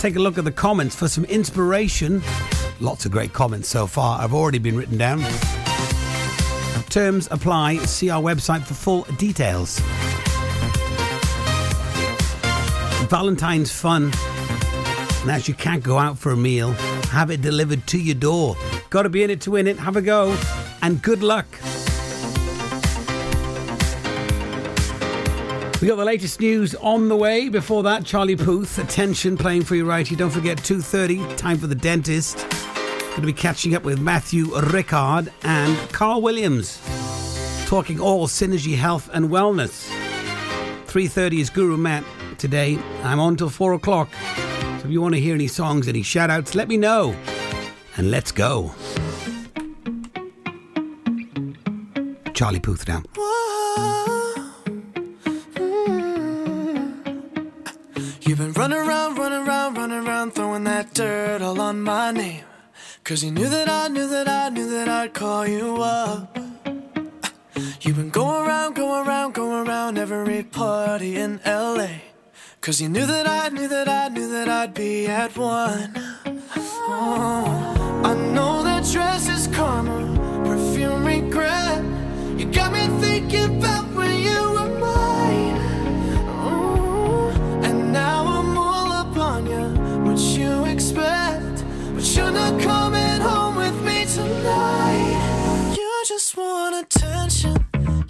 Take 0.00 0.14
a 0.14 0.20
look 0.20 0.38
at 0.38 0.44
the 0.44 0.52
comments 0.52 0.94
for 0.94 1.08
some 1.08 1.24
inspiration. 1.24 2.22
Lots 2.78 3.06
of 3.06 3.10
great 3.10 3.32
comments 3.32 3.68
so 3.68 3.88
far 3.88 4.20
I've 4.20 4.34
already 4.34 4.60
been 4.60 4.76
written 4.76 4.98
down. 4.98 5.24
Terms 6.94 7.26
apply. 7.32 7.78
See 7.78 8.08
our 8.08 8.22
website 8.22 8.62
for 8.62 8.74
full 8.74 9.02
details. 9.18 9.80
Valentine's 13.10 13.72
fun. 13.72 14.12
As 15.28 15.48
you 15.48 15.54
can't 15.54 15.82
go 15.82 15.98
out 15.98 16.16
for 16.16 16.30
a 16.30 16.36
meal, 16.36 16.70
have 17.10 17.32
it 17.32 17.42
delivered 17.42 17.84
to 17.88 17.98
your 17.98 18.14
door. 18.14 18.56
Got 18.90 19.02
to 19.02 19.08
be 19.08 19.24
in 19.24 19.30
it 19.30 19.40
to 19.40 19.50
win 19.50 19.66
it. 19.66 19.76
Have 19.76 19.96
a 19.96 20.02
go. 20.02 20.38
And 20.82 21.02
good 21.02 21.24
luck. 21.24 21.46
We 25.82 25.88
got 25.88 25.96
the 25.96 26.04
latest 26.04 26.38
news 26.38 26.76
on 26.76 27.08
the 27.08 27.16
way. 27.16 27.48
Before 27.48 27.82
that, 27.82 28.04
Charlie 28.04 28.36
Puth, 28.36 28.78
attention, 28.78 29.36
playing 29.36 29.64
for 29.64 29.74
you 29.74 29.84
right 29.84 30.06
here. 30.06 30.16
Don't 30.16 30.30
forget, 30.30 30.58
2.30, 30.58 31.36
time 31.36 31.58
for 31.58 31.66
the 31.66 31.74
dentist. 31.74 32.46
Going 33.14 33.28
to 33.28 33.32
be 33.32 33.32
catching 33.32 33.76
up 33.76 33.84
with 33.84 34.00
Matthew 34.00 34.46
Rickard 34.58 35.32
and 35.44 35.78
Carl 35.90 36.20
Williams. 36.20 36.80
Talking 37.66 38.00
all 38.00 38.26
synergy 38.26 38.74
health 38.74 39.08
and 39.12 39.30
wellness. 39.30 39.88
3.30 40.86 41.38
is 41.38 41.48
Guru 41.48 41.76
Matt 41.76 42.02
today. 42.38 42.76
I'm 43.04 43.20
on 43.20 43.36
till 43.36 43.50
4 43.50 43.74
o'clock. 43.74 44.08
So 44.12 44.86
if 44.86 44.90
you 44.90 45.00
want 45.00 45.14
to 45.14 45.20
hear 45.20 45.32
any 45.32 45.46
songs, 45.46 45.86
any 45.86 46.02
shout 46.02 46.28
outs, 46.28 46.56
let 46.56 46.66
me 46.66 46.76
know. 46.76 47.14
And 47.96 48.10
let's 48.10 48.32
go. 48.32 48.74
Charlie 52.34 52.58
Puth 52.58 52.88
now. 52.88 53.04
You've 58.22 58.38
been 58.38 58.52
running 58.54 58.78
around, 58.78 59.18
running 59.18 59.46
around, 59.46 59.76
running 59.76 60.04
around, 60.04 60.32
throwing 60.32 60.64
that 60.64 60.94
dirt 60.94 61.42
all 61.42 61.60
on 61.60 61.80
my 61.80 62.10
name. 62.10 62.42
Cause 63.04 63.22
you 63.22 63.32
knew 63.32 63.50
that 63.50 63.68
I 63.68 63.88
knew 63.88 64.08
that 64.08 64.26
I 64.26 64.48
knew 64.48 64.70
that 64.70 64.88
I'd 64.88 65.12
call 65.12 65.46
you 65.46 65.76
up. 65.76 66.38
You've 67.82 67.96
been 67.96 68.08
going 68.08 68.46
around, 68.46 68.76
going 68.76 69.06
around, 69.06 69.34
going 69.34 69.68
around 69.68 69.98
every 69.98 70.42
party 70.42 71.16
in 71.16 71.38
LA. 71.44 71.88
Cause 72.62 72.80
you 72.80 72.88
knew 72.88 73.04
that 73.04 73.26
I 73.28 73.50
knew 73.50 73.68
that 73.68 73.90
I 73.90 74.08
knew 74.08 74.26
that 74.30 74.48
I'd 74.48 74.72
be 74.72 75.06
at 75.06 75.36
one. 75.36 75.92
Oh, 76.56 78.02
I 78.06 78.14
know 78.14 78.62
that 78.62 78.90
dress 78.90 79.28
is 79.28 79.54
karma, 79.54 79.98
perfume 80.42 81.04
regret. 81.04 81.84
You 82.38 82.46
got 82.46 82.72
me 82.72 82.86
thinking 83.02 83.58
about 83.58 83.84
when 83.94 84.18
you 84.18 84.40
were 84.54 84.78
mine. 84.80 85.56
Ooh, 86.46 87.28
and 87.66 87.92
now 87.92 88.24
I'm 88.26 88.56
all 88.56 88.90
up 88.90 89.14
on 89.14 89.46
you. 89.46 89.66
What 90.10 90.18
you 90.18 90.64
expect? 90.64 91.64
But 91.94 92.16
you're 92.16 92.30
not 92.30 92.60
coming 92.62 92.83
You 94.44 96.02
just 96.06 96.36
want 96.36 96.74
attention. 96.76 97.64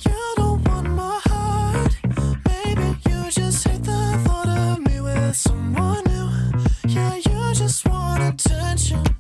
You 0.05 0.35
don't 0.37 0.67
want 0.69 0.91
my 0.91 1.21
heart. 1.27 1.97
Maybe 2.49 2.99
you 3.09 3.31
just 3.31 3.69
hate 3.69 3.85
the 3.85 4.21
thought 4.25 4.49
of 4.49 4.81
me 4.81 5.01
with 5.01 5.37
someone 5.37 6.03
new. 6.07 6.91
Yeah, 6.93 7.15
you 7.15 7.55
just 7.55 7.87
want 7.89 8.21
attention. 8.35 9.14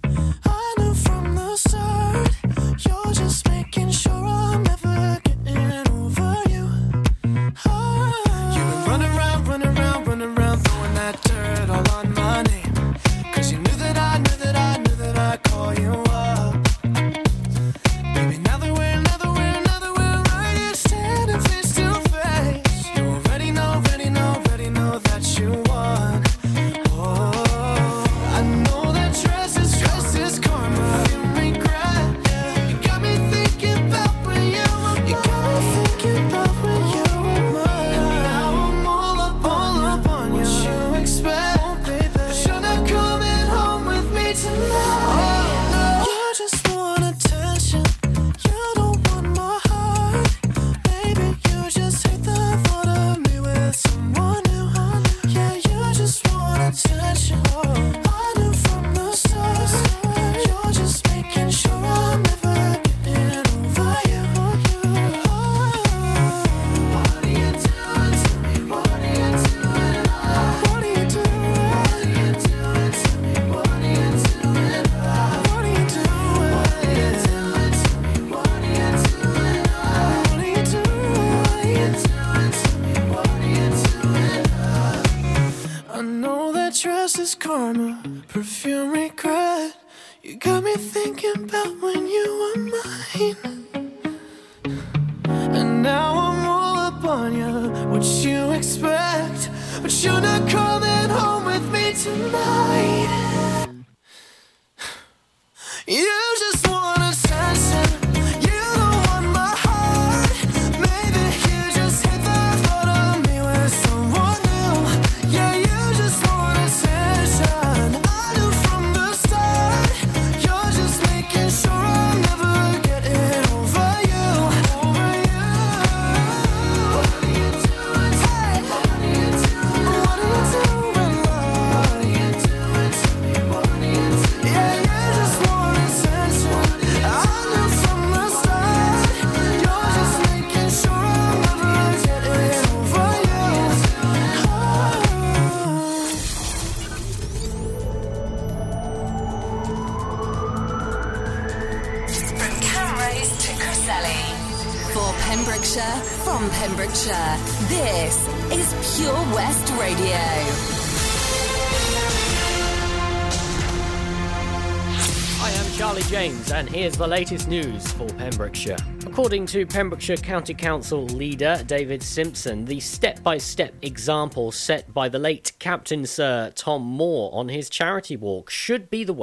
Here's 166.74 166.96
the 166.96 167.06
latest 167.06 167.48
news 167.48 167.92
for 167.92 168.08
Pembrokeshire. 168.08 168.76
According 169.06 169.46
to 169.46 169.64
Pembrokeshire 169.64 170.16
County 170.16 170.54
Council 170.54 171.04
leader 171.04 171.62
David 171.68 172.02
Simpson, 172.02 172.64
the 172.64 172.80
step 172.80 173.22
by 173.22 173.38
step 173.38 173.72
example 173.82 174.50
set 174.50 174.92
by 174.92 175.08
the 175.08 175.20
late 175.20 175.52
Captain 175.60 176.04
Sir 176.04 176.50
Tom 176.56 176.82
Moore 176.82 177.30
on 177.32 177.48
his 177.48 177.70
charity 177.70 178.16
walk 178.16 178.50
should 178.50 178.90
be 178.90 179.04
the 179.04 179.12
way. 179.12 179.22